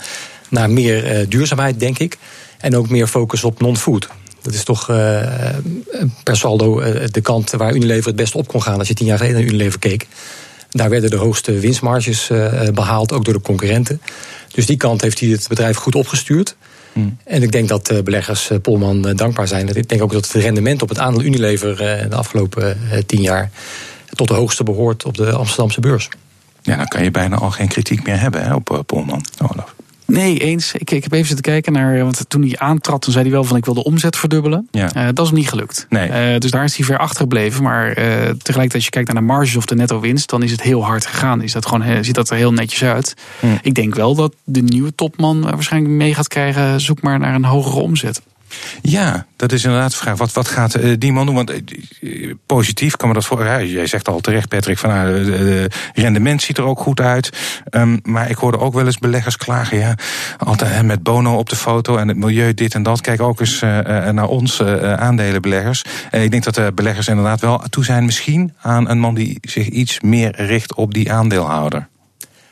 naar 0.49 0.69
meer 0.69 1.29
duurzaamheid, 1.29 1.79
denk 1.79 1.99
ik. 1.99 2.17
En 2.57 2.75
ook 2.75 2.89
meer 2.89 3.07
focus 3.07 3.43
op 3.43 3.61
non-food. 3.61 4.07
Dat 4.41 4.53
is 4.53 4.63
toch 4.63 4.85
per 6.23 6.38
saldo 6.38 6.79
de 7.11 7.21
kant 7.21 7.51
waar 7.51 7.73
Unilever 7.73 8.07
het 8.07 8.15
best 8.15 8.35
op 8.35 8.47
kon 8.47 8.61
gaan 8.61 8.79
als 8.79 8.88
je 8.88 8.93
tien 8.93 9.05
jaar 9.05 9.17
geleden 9.17 9.38
naar 9.38 9.47
Unilever 9.47 9.79
keek. 9.79 10.07
Daar 10.69 10.89
werden 10.89 11.09
de 11.09 11.15
hoogste 11.15 11.59
winstmarges 11.59 12.29
eh, 12.29 12.67
behaald, 12.73 13.11
ook 13.11 13.25
door 13.25 13.33
de 13.33 13.41
concurrenten. 13.41 14.01
Dus 14.51 14.65
die 14.65 14.77
kant 14.77 15.01
heeft 15.01 15.19
hij 15.19 15.29
het 15.29 15.47
bedrijf 15.47 15.77
goed 15.77 15.95
opgestuurd. 15.95 16.55
Hmm. 16.93 17.17
En 17.24 17.43
ik 17.43 17.51
denk 17.51 17.67
dat 17.67 17.91
uh, 17.91 18.01
beleggers 18.01 18.51
uh, 18.51 18.58
Polman 18.62 19.01
dankbaar 19.01 19.48
zijn. 19.48 19.75
Ik 19.75 19.89
denk 19.89 20.01
ook 20.01 20.12
dat 20.12 20.31
het 20.31 20.43
rendement 20.43 20.81
op 20.81 20.89
het 20.89 21.00
aandeel 21.00 21.24
Unilever 21.24 21.77
de 22.10 22.15
afgelopen 22.15 22.77
tien 23.05 23.22
jaar 23.22 23.50
tot 24.13 24.27
de 24.27 24.34
hoogste 24.34 24.63
behoort 24.63 25.05
op 25.05 25.17
de 25.17 25.31
Amsterdamse 25.31 25.79
beurs. 25.79 26.10
Ja, 26.62 26.75
dan 26.75 26.88
kan 26.88 27.03
je 27.03 27.12
bijna 27.12 27.36
al 27.36 27.51
geen 27.51 27.67
kritiek 27.67 28.05
meer 28.05 28.19
hebben 28.19 28.43
hè, 28.43 28.53
op 28.53 28.84
Polman, 28.86 29.25
Olaf. 29.41 29.75
Nee, 30.09 30.39
eens. 30.39 30.73
Ik, 30.73 30.91
ik 30.91 31.03
heb 31.03 31.11
even 31.11 31.27
zitten 31.27 31.45
kijken 31.45 31.73
naar. 31.73 31.97
Want 31.97 32.25
toen 32.27 32.41
hij 32.41 32.57
aantrad, 32.57 33.01
toen 33.01 33.11
zei 33.11 33.23
hij 33.23 33.33
wel 33.33 33.43
van 33.43 33.57
ik 33.57 33.65
wil 33.65 33.73
de 33.73 33.83
omzet 33.83 34.15
verdubbelen. 34.15 34.67
Ja. 34.71 34.95
Uh, 34.95 35.05
dat 35.05 35.19
is 35.19 35.27
hem 35.27 35.39
niet 35.39 35.49
gelukt. 35.49 35.85
Nee. 35.89 36.33
Uh, 36.33 36.37
dus 36.37 36.51
daar 36.51 36.63
is 36.63 36.75
hij 36.75 36.85
ver 36.85 36.97
achtergebleven. 36.97 37.63
Maar 37.63 37.87
uh, 37.87 37.95
tegelijkertijd, 37.95 38.73
als 38.73 38.83
je 38.83 38.89
kijkt 38.89 39.13
naar 39.13 39.21
de 39.21 39.27
marges 39.27 39.55
of 39.55 39.65
de 39.65 39.75
netto 39.75 39.99
winst, 39.99 40.29
dan 40.29 40.43
is 40.43 40.51
het 40.51 40.61
heel 40.61 40.85
hard 40.85 41.05
gegaan. 41.05 41.41
Is 41.41 41.51
dat 41.51 41.65
gewoon, 41.65 42.03
ziet 42.03 42.15
dat 42.15 42.29
er 42.29 42.35
heel 42.35 42.53
netjes 42.53 42.83
uit. 42.83 43.13
Hm. 43.39 43.47
Ik 43.61 43.73
denk 43.73 43.95
wel 43.95 44.15
dat 44.15 44.33
de 44.43 44.61
nieuwe 44.61 44.95
topman 44.95 45.41
waarschijnlijk 45.41 45.93
mee 45.93 46.13
gaat 46.13 46.27
krijgen. 46.27 46.81
Zoek 46.81 47.01
maar 47.01 47.19
naar 47.19 47.35
een 47.35 47.45
hogere 47.45 47.79
omzet. 47.79 48.21
Ja, 48.82 49.25
dat 49.36 49.51
is 49.51 49.63
inderdaad 49.63 49.91
de 49.91 49.98
vraag. 49.98 50.18
Wat, 50.18 50.34
wat 50.34 50.48
gaat 50.48 50.77
uh, 50.77 50.96
die 50.98 51.12
man 51.12 51.25
doen? 51.25 51.36
Want 51.36 51.53
uh, 52.01 52.34
positief 52.46 52.96
kan 52.96 53.07
me 53.07 53.14
dat 53.14 53.25
voor. 53.25 53.44
Jij 53.64 53.88
zegt 53.88 54.07
al 54.07 54.20
terecht, 54.20 54.50
Patrick, 54.50 54.77
van 54.77 54.90
uh, 54.90 54.96
de 55.05 55.70
rendement 55.94 56.42
ziet 56.42 56.57
er 56.57 56.64
ook 56.64 56.79
goed 56.79 57.01
uit. 57.01 57.29
Um, 57.72 58.00
maar 58.03 58.29
ik 58.29 58.35
hoorde 58.35 58.59
ook 58.59 58.74
wel 58.74 58.85
eens 58.85 58.98
beleggers 58.98 59.38
klagen. 59.38 59.77
Ja, 59.77 59.96
altijd 60.38 60.85
met 60.85 61.03
Bono 61.03 61.38
op 61.38 61.50
de 61.50 61.55
foto 61.55 61.98
en 61.98 62.07
het 62.07 62.18
milieu, 62.18 62.53
dit 62.53 62.74
en 62.74 62.83
dat. 62.83 63.01
Kijk 63.01 63.22
ook 63.22 63.40
eens 63.40 63.59
naar 63.59 64.27
ons 64.27 64.62
aandelenbeleggers. 64.64 65.83
ik 66.12 66.31
denk 66.31 66.44
dat 66.44 66.55
de 66.55 66.72
beleggers 66.75 67.07
inderdaad 67.07 67.42
wel 67.42 67.64
toe 67.70 67.83
zijn, 67.83 68.05
misschien 68.05 68.53
aan 68.62 68.90
een 68.90 69.00
man 69.00 69.14
die 69.14 69.38
zich 69.42 69.68
iets 69.68 70.00
meer 70.00 70.33
richt 70.35 70.74
op 70.74 70.94
die 70.94 71.12
aandeelhouder. 71.12 71.88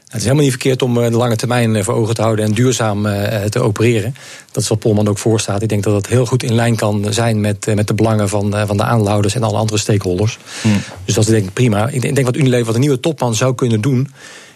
Het 0.07 0.15
is 0.15 0.23
helemaal 0.23 0.43
niet 0.43 0.53
verkeerd 0.53 0.81
om 0.81 0.97
eh, 0.97 1.09
de 1.09 1.17
lange 1.17 1.35
termijn 1.35 1.75
eh, 1.75 1.83
voor 1.83 1.93
ogen 1.93 2.15
te 2.15 2.21
houden 2.21 2.45
en 2.45 2.51
duurzaam 2.51 3.05
eh, 3.05 3.43
te 3.43 3.59
opereren. 3.59 4.15
Dat 4.51 4.63
is 4.63 4.69
wat 4.69 4.79
Polman 4.79 5.07
ook 5.07 5.17
voorstaat. 5.17 5.61
Ik 5.61 5.69
denk 5.69 5.83
dat 5.83 5.93
dat 5.93 6.07
heel 6.07 6.25
goed 6.25 6.43
in 6.43 6.53
lijn 6.53 6.75
kan 6.75 7.05
zijn 7.09 7.41
met, 7.41 7.75
met 7.75 7.87
de 7.87 7.93
belangen 7.93 8.29
van, 8.29 8.67
van 8.67 8.77
de 8.77 8.83
aandeelhouders 8.83 9.35
en 9.35 9.43
alle 9.43 9.57
andere 9.57 9.79
stakeholders. 9.79 10.37
Hmm. 10.61 10.81
Dus 11.05 11.13
dat 11.15 11.23
is 11.23 11.29
denk 11.29 11.45
ik 11.45 11.53
prima. 11.53 11.87
Ik 11.87 12.01
denk 12.01 12.25
wat 12.25 12.35
Unilever, 12.35 12.65
wat 12.65 12.75
een 12.75 12.81
nieuwe 12.81 12.99
topman 12.99 13.35
zou 13.35 13.55
kunnen 13.55 13.81
doen, 13.81 14.11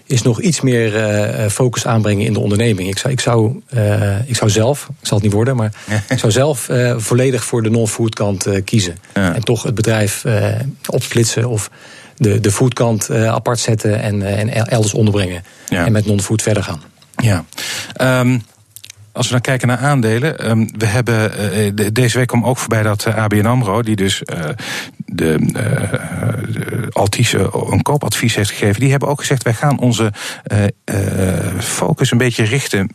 is 0.05 0.21
nog 0.21 0.41
iets 0.41 0.61
meer 0.61 0.91
focus 1.49 1.85
aanbrengen 1.85 2.25
in 2.25 2.33
de 2.33 2.39
onderneming. 2.39 2.89
Ik 2.89 2.97
zou, 2.97 3.13
ik 3.13 3.19
zou, 3.19 3.61
ik 4.25 4.35
zou 4.35 4.49
zelf, 4.49 4.87
ik 5.01 5.07
zal 5.07 5.17
het 5.17 5.25
niet 5.25 5.35
worden, 5.35 5.55
maar 5.55 5.73
ik 6.09 6.19
zou 6.19 6.31
zelf 6.31 6.69
volledig 6.97 7.43
voor 7.43 7.63
de 7.63 7.69
non-food 7.69 8.15
kant 8.15 8.47
kiezen. 8.65 8.97
En 9.13 9.43
toch 9.43 9.63
het 9.63 9.75
bedrijf 9.75 10.23
opsplitsen 10.89 11.49
of 11.49 11.69
de, 12.21 12.39
de 12.39 12.51
foodkant 12.51 13.09
uh, 13.09 13.27
apart 13.27 13.59
zetten 13.59 14.01
en, 14.01 14.15
uh, 14.15 14.39
en 14.39 14.67
elders 14.67 14.93
onderbrengen. 14.93 15.43
En 15.69 15.91
met 15.91 16.05
non-food 16.05 16.41
verder 16.41 16.63
gaan. 16.63 16.81
Ja. 17.15 17.45
Um, 18.19 18.43
als 19.11 19.25
we 19.25 19.31
dan 19.31 19.41
kijken 19.41 19.67
naar 19.67 19.77
aandelen. 19.77 20.49
Um, 20.49 20.69
we 20.77 20.85
hebben 20.85 21.31
uh, 21.31 21.71
de, 21.75 21.91
deze 21.91 22.17
week 22.17 22.27
kwam 22.27 22.45
ook 22.45 22.57
voorbij 22.57 22.83
dat 22.83 23.05
ABN 23.05 23.45
AMRO... 23.45 23.81
die 23.81 23.95
dus 23.95 24.21
de, 24.25 24.55
de 25.05 26.87
Altis 26.89 27.33
een 27.33 27.81
koopadvies 27.81 28.35
heeft 28.35 28.49
gegeven... 28.49 28.79
die 28.79 28.91
hebben 28.91 29.09
ook 29.09 29.19
gezegd, 29.19 29.43
wij 29.43 29.53
gaan 29.53 29.79
onze 29.79 30.13
focus 31.59 32.11
een 32.11 32.17
beetje 32.17 32.43
richten... 32.43 32.89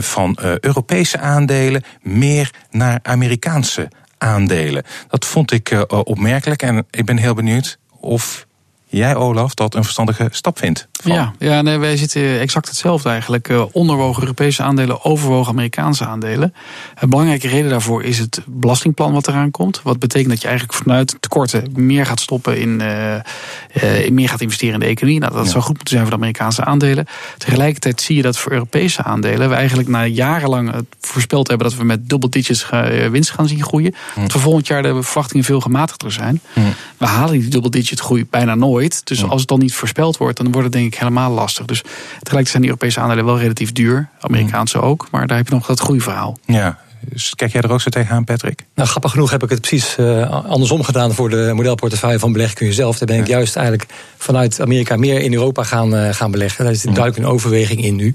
van 0.00 0.38
Europese 0.60 1.18
aandelen 1.18 1.82
meer 2.02 2.50
naar 2.70 2.98
Amerikaanse 3.02 3.88
aandelen. 4.18 4.82
Dat 5.08 5.24
vond 5.24 5.52
ik 5.52 5.84
opmerkelijk 5.88 6.62
en 6.62 6.86
ik 6.90 7.04
ben 7.04 7.16
heel 7.16 7.34
benieuwd 7.34 7.78
of 8.06 8.45
jij, 8.88 9.16
Olaf, 9.16 9.54
dat 9.54 9.74
een 9.74 9.82
verstandige 9.82 10.28
stap 10.30 10.58
vindt. 10.58 10.88
Ja, 11.04 11.32
ja 11.38 11.62
nee, 11.62 11.78
wij 11.78 11.96
zitten 11.96 12.40
exact 12.40 12.68
hetzelfde 12.68 13.08
eigenlijk. 13.08 13.48
Uh, 13.48 13.64
onderwogen 13.72 14.22
Europese 14.22 14.62
aandelen, 14.62 15.04
overwogen 15.04 15.52
Amerikaanse 15.52 16.06
aandelen. 16.06 16.54
Een 16.94 17.08
belangrijke 17.08 17.48
reden 17.48 17.70
daarvoor 17.70 18.02
is 18.02 18.18
het 18.18 18.40
belastingplan 18.46 19.12
wat 19.12 19.28
eraan 19.28 19.50
komt. 19.50 19.80
Wat 19.82 19.98
betekent 19.98 20.30
dat 20.30 20.40
je 20.40 20.48
eigenlijk 20.48 20.78
vanuit 20.78 21.16
tekorten 21.20 21.72
meer 21.74 22.06
gaat 22.06 22.20
stoppen 22.20 22.60
in, 22.60 22.80
uh, 22.80 23.14
uh, 23.14 24.10
meer 24.10 24.28
gaat 24.28 24.40
investeren 24.40 24.74
in 24.74 24.80
de 24.80 24.86
economie. 24.86 25.20
Nou, 25.20 25.32
dat 25.32 25.48
zou 25.48 25.62
goed 25.62 25.76
moeten 25.76 25.94
zijn 25.94 26.02
voor 26.02 26.10
de 26.10 26.16
Amerikaanse 26.16 26.64
aandelen. 26.64 27.06
Tegelijkertijd 27.38 28.00
zie 28.00 28.16
je 28.16 28.22
dat 28.22 28.38
voor 28.38 28.52
Europese 28.52 29.02
aandelen 29.02 29.48
we 29.48 29.54
eigenlijk 29.54 29.88
na 29.88 30.04
jarenlang 30.04 30.72
voorspeld 31.00 31.48
hebben 31.48 31.68
dat 31.68 31.76
we 31.76 31.84
met 31.84 32.08
double 32.08 32.28
digits 32.28 32.66
winst 33.10 33.30
gaan 33.30 33.48
zien 33.48 33.62
groeien. 33.62 33.94
Hm. 34.14 34.20
Dat 34.20 34.32
voor 34.32 34.40
volgend 34.40 34.66
jaar 34.66 34.82
de 34.82 35.02
verwachtingen 35.02 35.44
veel 35.44 35.60
gematigder 35.60 36.12
zijn. 36.12 36.40
Hm. 36.52 36.60
We 36.96 37.06
halen 37.06 37.40
die 37.40 37.48
double 37.48 37.70
digit 37.70 38.00
groei 38.00 38.26
bijna 38.30 38.54
nooit. 38.54 38.75
Dus 39.04 39.24
als 39.24 39.40
het 39.40 39.48
dan 39.48 39.58
niet 39.58 39.74
voorspeld 39.74 40.16
wordt, 40.16 40.36
dan 40.36 40.46
wordt 40.46 40.62
het 40.62 40.72
denk 40.72 40.86
ik 40.86 40.98
helemaal 40.98 41.30
lastig. 41.30 41.64
Dus 41.64 41.80
tegelijkertijd 41.80 42.48
zijn 42.48 42.62
die 42.62 42.70
Europese 42.70 43.00
aandelen 43.00 43.24
wel 43.24 43.38
relatief 43.38 43.72
duur. 43.72 44.08
Amerikaanse 44.20 44.80
ook. 44.80 45.08
Maar 45.10 45.26
daar 45.26 45.36
heb 45.36 45.48
je 45.48 45.54
nog 45.54 45.66
dat 45.66 45.80
groeiverhaal. 45.80 46.38
Ja, 46.44 46.78
dus 47.08 47.34
kijk 47.34 47.52
jij 47.52 47.60
er 47.60 47.72
ook 47.72 47.80
zo 47.80 47.90
tegenaan, 47.90 48.24
Patrick? 48.24 48.64
Nou, 48.74 48.88
grappig 48.88 49.10
genoeg 49.10 49.30
heb 49.30 49.42
ik 49.42 49.50
het 49.50 49.60
precies 49.60 49.96
uh, 49.98 50.44
andersom 50.44 50.82
gedaan 50.82 51.14
voor 51.14 51.30
de 51.30 51.52
modelportefeuille 51.54 52.18
van 52.18 52.32
beleg 52.32 52.52
kun 52.52 52.66
je 52.66 52.72
zelf. 52.72 52.98
Daar 52.98 53.06
ben 53.06 53.18
ik 53.18 53.26
juist 53.26 53.56
eigenlijk 53.56 53.92
vanuit 54.16 54.60
Amerika 54.60 54.96
meer 54.96 55.20
in 55.20 55.32
Europa 55.32 55.62
gaan, 55.62 55.94
uh, 55.94 56.12
gaan 56.12 56.30
beleggen. 56.30 56.64
Daar 56.64 56.72
is 56.72 56.82
duidelijk 56.82 57.16
een 57.16 57.26
overweging 57.26 57.84
in 57.84 57.96
nu. 57.96 58.14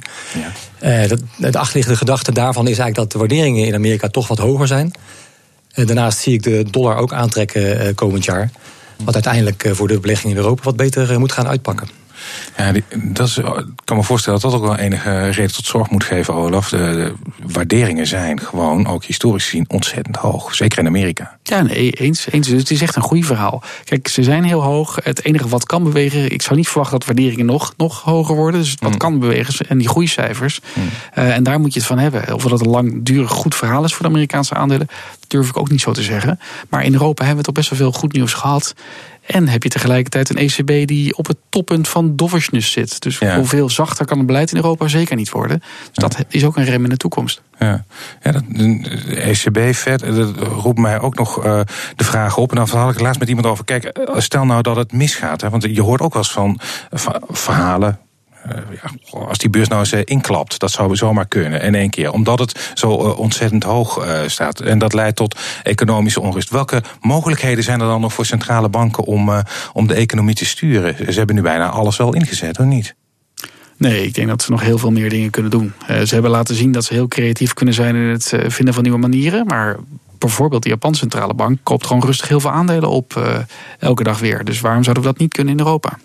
Ja. 0.80 1.04
Uh, 1.04 1.10
dat, 1.10 1.21
de 1.38 1.58
achterliggende 1.58 1.97
gedachte 1.97 2.32
daarvan 2.32 2.67
is 2.67 2.78
eigenlijk 2.78 2.95
dat 2.95 3.12
de 3.12 3.17
waarderingen 3.17 3.65
in 3.65 3.74
Amerika 3.74 4.08
toch 4.08 4.28
wat 4.28 4.38
hoger 4.38 4.67
zijn. 4.67 4.91
daarnaast 5.74 6.19
zie 6.19 6.34
ik 6.34 6.43
de 6.43 6.65
dollar 6.69 6.97
ook 6.97 7.13
aantrekken 7.13 7.95
komend 7.95 8.26
jaar. 8.26 8.50
Wat 9.04 9.14
uiteindelijk 9.14 9.70
voor 9.72 9.88
de 9.88 10.00
belegging 10.00 10.34
in 10.34 10.38
Europa 10.40 10.64
wat 10.64 10.76
beter 10.76 11.20
moet 11.20 11.32
gaan 11.32 11.48
uitpakken. 11.48 12.01
Ja, 12.58 12.72
die, 12.72 12.84
dat 12.96 13.28
is, 13.28 13.38
ik 13.38 13.65
kan 13.86 13.98
me 13.98 14.04
voorstellen 14.04 14.39
dat 14.39 14.52
dat 14.52 14.60
ook 14.60 14.67
wel 14.67 14.78
enige 14.78 15.30
reden 15.30 15.54
tot 15.54 15.65
zorg 15.65 15.89
moet 15.89 16.04
geven, 16.04 16.34
Olaf. 16.34 16.70
De, 16.70 16.78
de 16.78 17.13
waarderingen 17.54 18.08
zijn 18.08 18.39
gewoon, 18.39 18.88
ook 18.88 19.04
historisch 19.04 19.44
gezien, 19.44 19.65
ontzettend 19.67 20.15
hoog. 20.15 20.56
Zeker 20.56 20.80
in 20.80 20.88
Amerika. 20.88 21.38
Ja, 21.44 21.62
nee, 21.62 21.91
eens. 21.91 22.32
eens. 22.32 22.48
Dus 22.48 22.60
het 22.60 22.72
is 22.72 22.82
echt 22.82 22.96
een 22.96 23.02
goed 23.02 23.26
verhaal. 23.26 23.63
Kijk, 23.84 24.08
ze 24.08 24.24
zijn 24.24 24.44
heel 24.44 24.62
hoog. 24.62 24.98
Het 25.04 25.26
enige 25.26 25.48
wat 25.48 25.65
kan 25.65 25.84
bewegen, 25.84 26.32
ik 26.32 26.41
zou 26.41 26.56
niet 26.56 26.67
verwachten 26.67 27.00
dat 27.00 27.08
waarderingen 27.08 27.46
nog, 27.46 27.74
nog 27.78 28.02
hoger 28.02 28.36
worden. 28.36 28.60
Dus 28.60 28.76
wat 28.80 28.91
mm. 28.91 28.98
kan 28.98 29.20
bewegen, 29.20 29.67
en 29.67 29.78
die 29.78 29.89
groeicijfers. 29.89 30.60
Mm. 30.74 30.84
Uh, 31.17 31.36
en 31.36 31.44
daar 31.44 31.60
moet 31.60 31.74
je 31.74 31.80
het 31.80 31.88
van 31.88 31.98
hebben. 31.98 32.34
Of 32.34 32.44
dat 32.44 32.62
een 32.62 32.70
langdurig 32.70 33.32
goed 33.32 33.56
verhaal 33.56 33.84
is 33.84 33.94
voor 33.94 34.06
de 34.06 34.12
Amerikaanse 34.12 34.54
aandelen, 34.54 34.88
durf 35.28 35.50
ik 35.50 35.58
ook 35.58 35.70
niet 35.70 35.82
zo 35.82 35.91
te 35.91 36.02
zeggen. 36.02 36.39
Maar 36.70 36.84
in 36.84 36.94
Europa 36.94 37.24
hebben 37.26 37.39
we 37.39 37.46
toch 37.46 37.56
best 37.56 37.70
wel 37.70 37.80
veel 37.80 38.00
goed 38.00 38.13
nieuws 38.13 38.34
gehad. 38.34 38.74
En 39.26 39.48
heb 39.48 39.64
je 39.64 39.70
tegelijkertijd 39.70 40.30
een 40.30 40.38
ECB 40.38 40.88
die 40.88 41.18
op 41.18 41.28
het 41.28 41.38
toppunt 41.50 41.88
van 41.88 42.16
doversnus 42.16 42.72
zit. 42.72 43.02
Dus 43.02 43.20
hoeveel 43.20 43.70
zachter 43.70 44.06
kan 44.06 44.18
het 44.18 44.28
beleid 44.28 44.52
in 44.52 44.58
Europa 44.58 44.88
zeker 44.88 45.16
niet 45.16 45.30
worden. 45.30 45.60
Dus 45.60 45.94
dat 45.94 46.18
is 46.28 46.46
ook 46.46 46.58
een 46.58 46.64
rem 46.64 46.84
in 46.84 46.90
de 46.90 46.98
toekomst. 46.98 47.42
Ja, 47.60 47.84
ja 48.22 48.32
dat, 48.32 48.44
de 48.50 49.16
ECB-vet, 49.16 50.00
dat 50.00 50.38
roept 50.38 50.80
mij 50.80 51.00
ook 51.00 51.16
nog 51.16 51.46
uh, 51.46 51.62
de 51.96 52.04
vraag 52.04 52.38
op. 52.38 52.50
En 52.50 52.56
dan 52.56 52.68
had 52.68 52.94
ik 52.94 53.00
laatst 53.00 53.20
met 53.20 53.30
iemand 53.30 53.48
over. 53.48 53.66
Kijk, 53.66 53.84
eh, 53.84 54.20
stel 54.20 54.46
nou 54.46 54.62
dat 54.62 54.76
het 54.76 54.92
misgaat. 54.92 55.42
Hè, 55.42 55.50
want 55.50 55.64
je 55.64 55.82
hoort 55.82 56.02
ook 56.02 56.14
wel 56.14 56.22
eens 56.22 56.32
van, 56.32 56.60
van 56.90 57.22
verhalen 57.30 58.00
ja, 58.82 59.17
als 59.19 59.38
die 59.38 59.49
beurs 59.49 59.67
nou 59.67 59.80
eens 59.80 59.93
uh, 59.93 59.99
inklapt, 60.04 60.60
dat 60.60 60.71
zou 60.71 60.95
zomaar 60.95 61.27
kunnen 61.27 61.62
in 61.62 61.75
één 61.75 61.89
keer. 61.89 62.12
Omdat 62.12 62.39
het 62.39 62.71
zo 62.73 63.06
uh, 63.06 63.19
ontzettend 63.19 63.63
hoog 63.63 64.08
staat. 64.25 64.60
En 64.60 64.80
dat 64.80 64.93
leidt 64.93 65.15
tot 65.15 65.39
economische 65.63 66.21
onrust. 66.21 66.49
Welke 66.49 66.84
mogelijkheden 67.01 67.63
zijn 67.63 67.82
er 67.82 67.88
dan 67.88 68.01
nog 68.01 68.13
voor 68.13 68.25
centrale 68.25 68.69
banken 68.69 69.04
om, 69.04 69.32
om 69.73 69.88
de 69.88 69.93
economie 69.93 70.36
te 70.36 70.45
sturen? 70.45 71.13
Ze 71.13 71.17
hebben 71.17 71.36
nu 71.36 71.41
bijna 71.41 71.69
alles 71.69 71.97
wel 71.97 72.13
ingezet, 72.13 72.60
of 72.60 72.65
niet? 72.65 72.95
Nee, 73.77 74.06
ik 74.06 74.13
denk 74.13 74.27
dat 74.27 74.41
ze 74.41 74.51
nog 74.51 74.62
heel 74.62 74.77
veel 74.77 74.91
meer 74.91 75.10
dingen 75.10 75.30
kunnen 75.30 75.51
doen. 75.51 75.73
ze 75.88 76.13
hebben 76.13 76.32
laten 76.32 76.56
zien 76.56 76.71
dat 76.71 76.84
ze 76.84 76.93
heel 76.93 77.08
creatief 77.08 77.54
kunnen 77.54 77.73
zijn 77.73 77.95
in 77.95 78.08
het 78.08 78.34
vinden 78.47 78.73
van 78.73 78.84
nieuwe 78.84 78.97
manieren. 78.97 79.45
Maar 79.45 79.77
bijvoorbeeld 80.17 80.63
de 80.63 80.69
Japanse 80.69 80.99
centrale 80.99 81.34
bank 81.34 81.60
koopt 81.63 81.86
gewoon 81.86 82.04
rustig 82.04 82.27
heel 82.27 82.39
veel 82.39 82.51
aandelen 82.51 82.89
op 82.89 83.39
elke 83.80 84.04
dag 84.04 84.19
weer. 84.19 84.43
Dus 84.43 84.60
waarom 84.60 84.84
zouden 84.84 85.04
we 85.04 85.10
dat 85.10 85.19
niet 85.19 85.34
kunnen 85.34 85.54
in 85.54 85.60
Europa? 85.60 85.97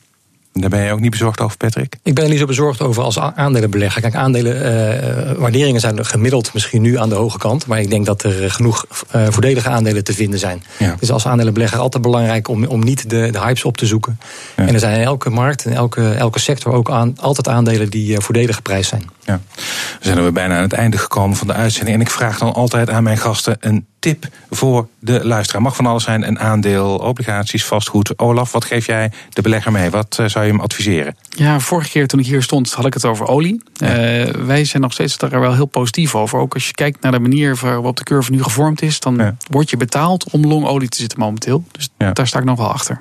Daar 0.61 0.71
ben 0.71 0.83
je 0.83 0.92
ook 0.92 1.01
niet 1.01 1.11
bezorgd 1.11 1.40
over, 1.40 1.57
Patrick? 1.57 1.97
Ik 2.03 2.14
ben 2.14 2.25
er 2.25 2.31
niet 2.31 2.38
zo 2.38 2.47
bezorgd 2.47 2.81
over 2.81 3.03
als 3.03 3.19
aandelenbelegger. 3.19 4.01
Kijk, 4.01 4.14
aandelenwaarderingen 4.14 5.75
uh, 5.75 5.81
zijn 5.81 6.05
gemiddeld 6.05 6.55
misschien 6.55 6.83
nu 6.83 6.99
aan 6.99 7.09
de 7.09 7.14
hoge 7.14 7.38
kant. 7.38 7.66
Maar 7.66 7.81
ik 7.81 7.90
denk 7.90 8.07
dat 8.07 8.23
er 8.23 8.51
genoeg 8.51 8.87
uh, 9.16 9.27
voordelige 9.29 9.69
aandelen 9.69 10.05
te 10.05 10.12
vinden 10.12 10.38
zijn. 10.38 10.62
Ja. 10.79 10.95
Dus 10.99 11.11
als 11.11 11.27
aandelenbelegger 11.27 11.79
altijd 11.79 12.03
belangrijk 12.03 12.49
om, 12.49 12.64
om 12.64 12.85
niet 12.85 13.11
de, 13.11 13.29
de 13.31 13.40
hypes 13.40 13.64
op 13.64 13.77
te 13.77 13.87
zoeken. 13.87 14.19
Ja. 14.57 14.66
En 14.66 14.75
er 14.75 14.81
zijn 14.81 14.99
in 14.99 15.05
elke 15.05 15.31
markt, 15.31 15.64
in 15.64 15.73
elke, 15.73 16.11
elke 16.11 16.38
sector 16.38 16.73
ook 16.73 16.90
aan, 16.90 17.14
altijd 17.21 17.49
aandelen 17.49 17.90
die 17.90 18.12
uh, 18.12 18.19
voordelig 18.19 18.57
geprijsd 18.57 18.88
zijn. 18.88 19.11
Ja. 19.25 19.40
We 19.55 19.62
zijn 20.01 20.16
er 20.16 20.23
weer 20.23 20.33
bijna 20.33 20.57
aan 20.57 20.62
het 20.62 20.73
einde 20.73 20.99
gekomen 20.99 21.37
van 21.37 21.47
de 21.47 21.53
uitzending. 21.53 21.97
En 21.97 22.03
ik 22.03 22.11
vraag 22.11 22.38
dan 22.38 22.55
altijd 22.55 22.90
aan 22.90 23.03
mijn 23.03 23.19
gasten 23.19 23.57
een 23.61 23.87
tip 24.07 24.29
voor 24.51 24.88
de 24.99 25.27
luisteraar. 25.27 25.62
Mag 25.62 25.77
van 25.77 25.87
alles 25.87 26.05
zijn, 26.05 26.27
een 26.27 26.38
aandeel, 26.38 26.97
obligaties, 26.99 27.64
vastgoed. 27.64 28.19
Olaf, 28.19 28.53
wat 28.53 28.64
geef 28.64 28.87
jij 28.87 29.12
de 29.31 29.42
belegger 29.42 29.73
mee? 29.73 29.90
Wat 29.90 30.16
uh, 30.21 30.29
zou 30.29 30.45
je 30.45 30.51
hem 30.51 30.61
adviseren? 30.61 31.16
Ja, 31.29 31.61
vorige 31.61 31.90
keer 31.90 32.07
toen 32.07 32.21
ik 32.21 32.27
hier 32.27 32.42
stond 32.42 32.73
had 32.73 32.87
ik 32.87 32.95
het 32.95 33.05
over 33.05 33.27
olie. 33.27 33.62
Ja. 33.73 33.88
Uh, 33.88 34.31
wij 34.31 34.64
zijn 34.64 34.83
nog 34.83 34.92
steeds 34.92 35.19
daar 35.19 35.40
wel 35.40 35.55
heel 35.55 35.66
positief 35.66 36.14
over. 36.14 36.38
Ook 36.38 36.55
als 36.55 36.66
je 36.66 36.73
kijkt 36.73 37.03
naar 37.03 37.12
de 37.12 37.19
manier 37.19 37.57
waarop 37.57 37.97
de 37.97 38.05
curve 38.05 38.31
nu 38.31 38.42
gevormd 38.42 38.83
is... 38.83 39.01
dan 39.01 39.16
ja. 39.16 39.37
word 39.51 39.71
je 39.71 39.77
betaald 39.77 40.31
om 40.31 40.47
longolie 40.47 40.88
te 40.88 40.97
zitten 40.97 41.19
momenteel. 41.19 41.64
Dus 41.73 41.88
ja. 41.99 42.12
daar 42.12 42.27
sta 42.27 42.38
ik 42.38 42.45
nog 42.45 42.59
wel 42.59 42.73
achter. 42.73 43.01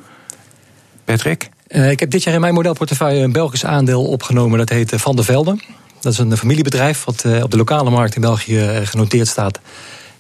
Patrick? 1.04 1.50
Uh, 1.68 1.92
ik 1.92 2.00
heb 2.00 2.10
dit 2.10 2.24
jaar 2.24 2.34
in 2.34 2.42
mijn 2.42 2.54
modelportefeuille 2.54 3.24
een 3.24 3.32
Belgisch 3.32 3.66
aandeel 3.66 4.04
opgenomen. 4.06 4.58
Dat 4.58 4.70
heet 4.70 4.92
Van 4.96 5.16
der 5.16 5.26
Velde. 5.26 5.60
Dat 6.02 6.14
is 6.14 6.20
een 6.20 6.38
familiebedrijf 6.38 7.04
wat 7.04 7.24
uh, 7.26 7.44
op 7.44 7.52
de 7.52 7.58
lokale 7.58 7.90
markt 7.90 8.16
in 8.16 8.22
België 8.22 8.82
genoteerd 8.84 9.28
staat. 9.28 9.60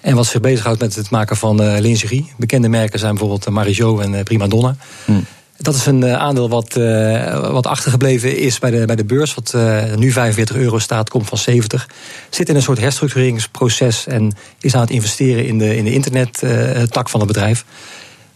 En 0.05 0.15
wat 0.15 0.25
zich 0.25 0.41
bezighoudt 0.41 0.79
met 0.79 0.95
het 0.95 1.09
maken 1.09 1.37
van 1.37 1.61
uh, 1.61 1.79
lingerie. 1.79 2.33
Bekende 2.37 2.69
merken 2.69 2.99
zijn 2.99 3.11
bijvoorbeeld 3.11 3.49
Marijot 3.49 4.01
en 4.01 4.23
Prima 4.23 4.47
Donna. 4.47 4.75
Hmm. 5.05 5.25
Dat 5.57 5.75
is 5.75 5.85
een 5.85 6.01
uh, 6.01 6.13
aandeel 6.13 6.49
wat, 6.49 6.75
uh, 6.75 7.51
wat 7.51 7.67
achtergebleven 7.67 8.37
is 8.37 8.59
bij 8.59 8.71
de, 8.71 8.85
bij 8.85 8.95
de 8.95 9.05
beurs. 9.05 9.33
Wat 9.33 9.53
uh, 9.55 9.93
nu 9.95 10.11
45 10.11 10.55
euro 10.55 10.79
staat, 10.79 11.09
komt 11.09 11.27
van 11.27 11.37
70. 11.37 11.89
Zit 12.29 12.49
in 12.49 12.55
een 12.55 12.61
soort 12.61 12.79
herstructureringsproces 12.79 14.07
en 14.07 14.33
is 14.59 14.75
aan 14.75 14.81
het 14.81 14.89
investeren 14.89 15.45
in 15.45 15.57
de, 15.57 15.77
in 15.77 15.83
de 15.83 15.93
internettak 15.93 17.09
van 17.09 17.19
het 17.19 17.27
bedrijf. 17.27 17.65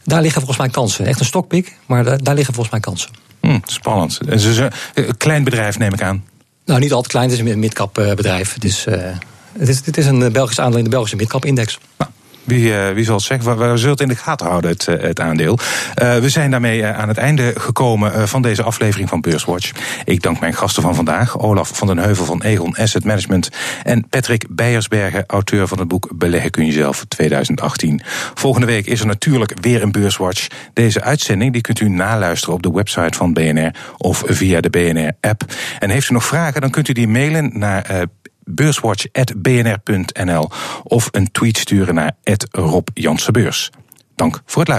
Daar 0.03 0.21
liggen 0.21 0.41
volgens 0.41 0.59
mij 0.59 0.69
kansen. 0.69 1.05
Echt 1.05 1.19
een 1.19 1.25
stokpik, 1.25 1.77
maar 1.85 2.03
daar, 2.03 2.23
daar 2.23 2.35
liggen 2.35 2.53
volgens 2.53 2.73
mij 2.73 2.83
kansen. 2.83 3.09
Hmm, 3.39 3.61
spannend. 3.65 4.19
Een 4.93 5.17
klein 5.17 5.43
bedrijf, 5.43 5.77
neem 5.77 5.93
ik 5.93 6.01
aan. 6.01 6.23
Nou, 6.65 6.79
niet 6.79 6.93
altijd 6.93 7.11
klein, 7.11 7.29
het 7.29 7.39
is 7.39 7.51
een 7.51 7.59
midcap 7.59 7.93
bedrijf. 7.93 8.53
Het 8.53 8.63
is, 8.63 8.85
het 9.57 9.69
is, 9.69 9.81
is 9.81 10.05
een 10.05 10.31
Belgisch 10.31 10.59
aandeel 10.59 10.77
in 10.77 10.83
de 10.83 10.89
Belgische 10.89 11.15
midcap 11.15 11.45
index. 11.45 11.79
Nou. 11.97 12.11
Wie, 12.49 12.69
uh, 12.69 12.89
wie 12.89 13.03
zal 13.03 13.15
het 13.15 13.23
zeggen? 13.23 13.57
We, 13.57 13.77
zullen 13.77 13.91
het 13.91 14.01
in 14.01 14.07
de 14.07 14.15
gaten 14.15 14.47
houden, 14.47 14.71
het, 14.71 14.85
het 14.85 15.19
aandeel. 15.19 15.59
We 15.95 16.29
zijn 16.29 16.51
daarmee 16.51 16.85
aan 16.85 17.07
het 17.07 17.17
einde 17.17 17.53
gekomen 17.57 18.27
van 18.27 18.41
deze 18.41 18.63
aflevering 18.63 19.09
van 19.09 19.21
Beurswatch. 19.21 19.71
Ik 20.03 20.21
dank 20.21 20.39
mijn 20.39 20.53
gasten 20.53 20.83
van 20.83 20.95
vandaag, 20.95 21.39
Olaf 21.39 21.71
van 21.73 21.87
den 21.87 21.97
Heuvel 21.97 22.25
van 22.25 22.41
Egon 22.41 22.75
Asset 22.75 23.03
Management 23.03 23.49
en 23.83 24.07
Patrick 24.09 24.45
Beiersbergen, 24.49 25.23
auteur 25.27 25.67
van 25.67 25.79
het 25.79 25.87
boek 25.87 26.09
Beleggen 26.13 26.51
kun 26.51 26.65
je 26.65 26.71
zelf 26.71 27.05
2018. 27.07 28.01
Volgende 28.33 28.67
week 28.67 28.85
is 28.85 28.99
er 28.99 29.05
natuurlijk 29.05 29.53
weer 29.61 29.81
een 29.81 29.91
Beurswatch. 29.91 30.47
Deze 30.73 31.01
uitzending 31.01 31.53
die 31.53 31.61
kunt 31.61 31.79
u 31.79 31.89
naluisteren 31.89 32.55
op 32.55 32.63
de 32.63 32.71
website 32.71 33.17
van 33.17 33.33
BNR 33.33 33.71
of 33.97 34.23
via 34.25 34.61
de 34.61 34.69
BNR-app. 34.69 35.43
En 35.79 35.89
heeft 35.89 36.09
u 36.09 36.13
nog 36.13 36.25
vragen, 36.25 36.61
dan 36.61 36.69
kunt 36.69 36.87
u 36.87 36.93
die 36.93 37.07
mailen 37.07 37.51
naar 37.53 38.07
beurswatch.bnr.nl 38.49 40.49
of 40.83 41.07
een 41.11 41.31
tweet 41.31 41.57
sturen 41.57 41.95
naar 41.95 42.15
Rob 42.51 42.87
Dank 44.15 44.41
voor 44.45 44.61
het 44.61 44.69
luisteren. 44.69 44.77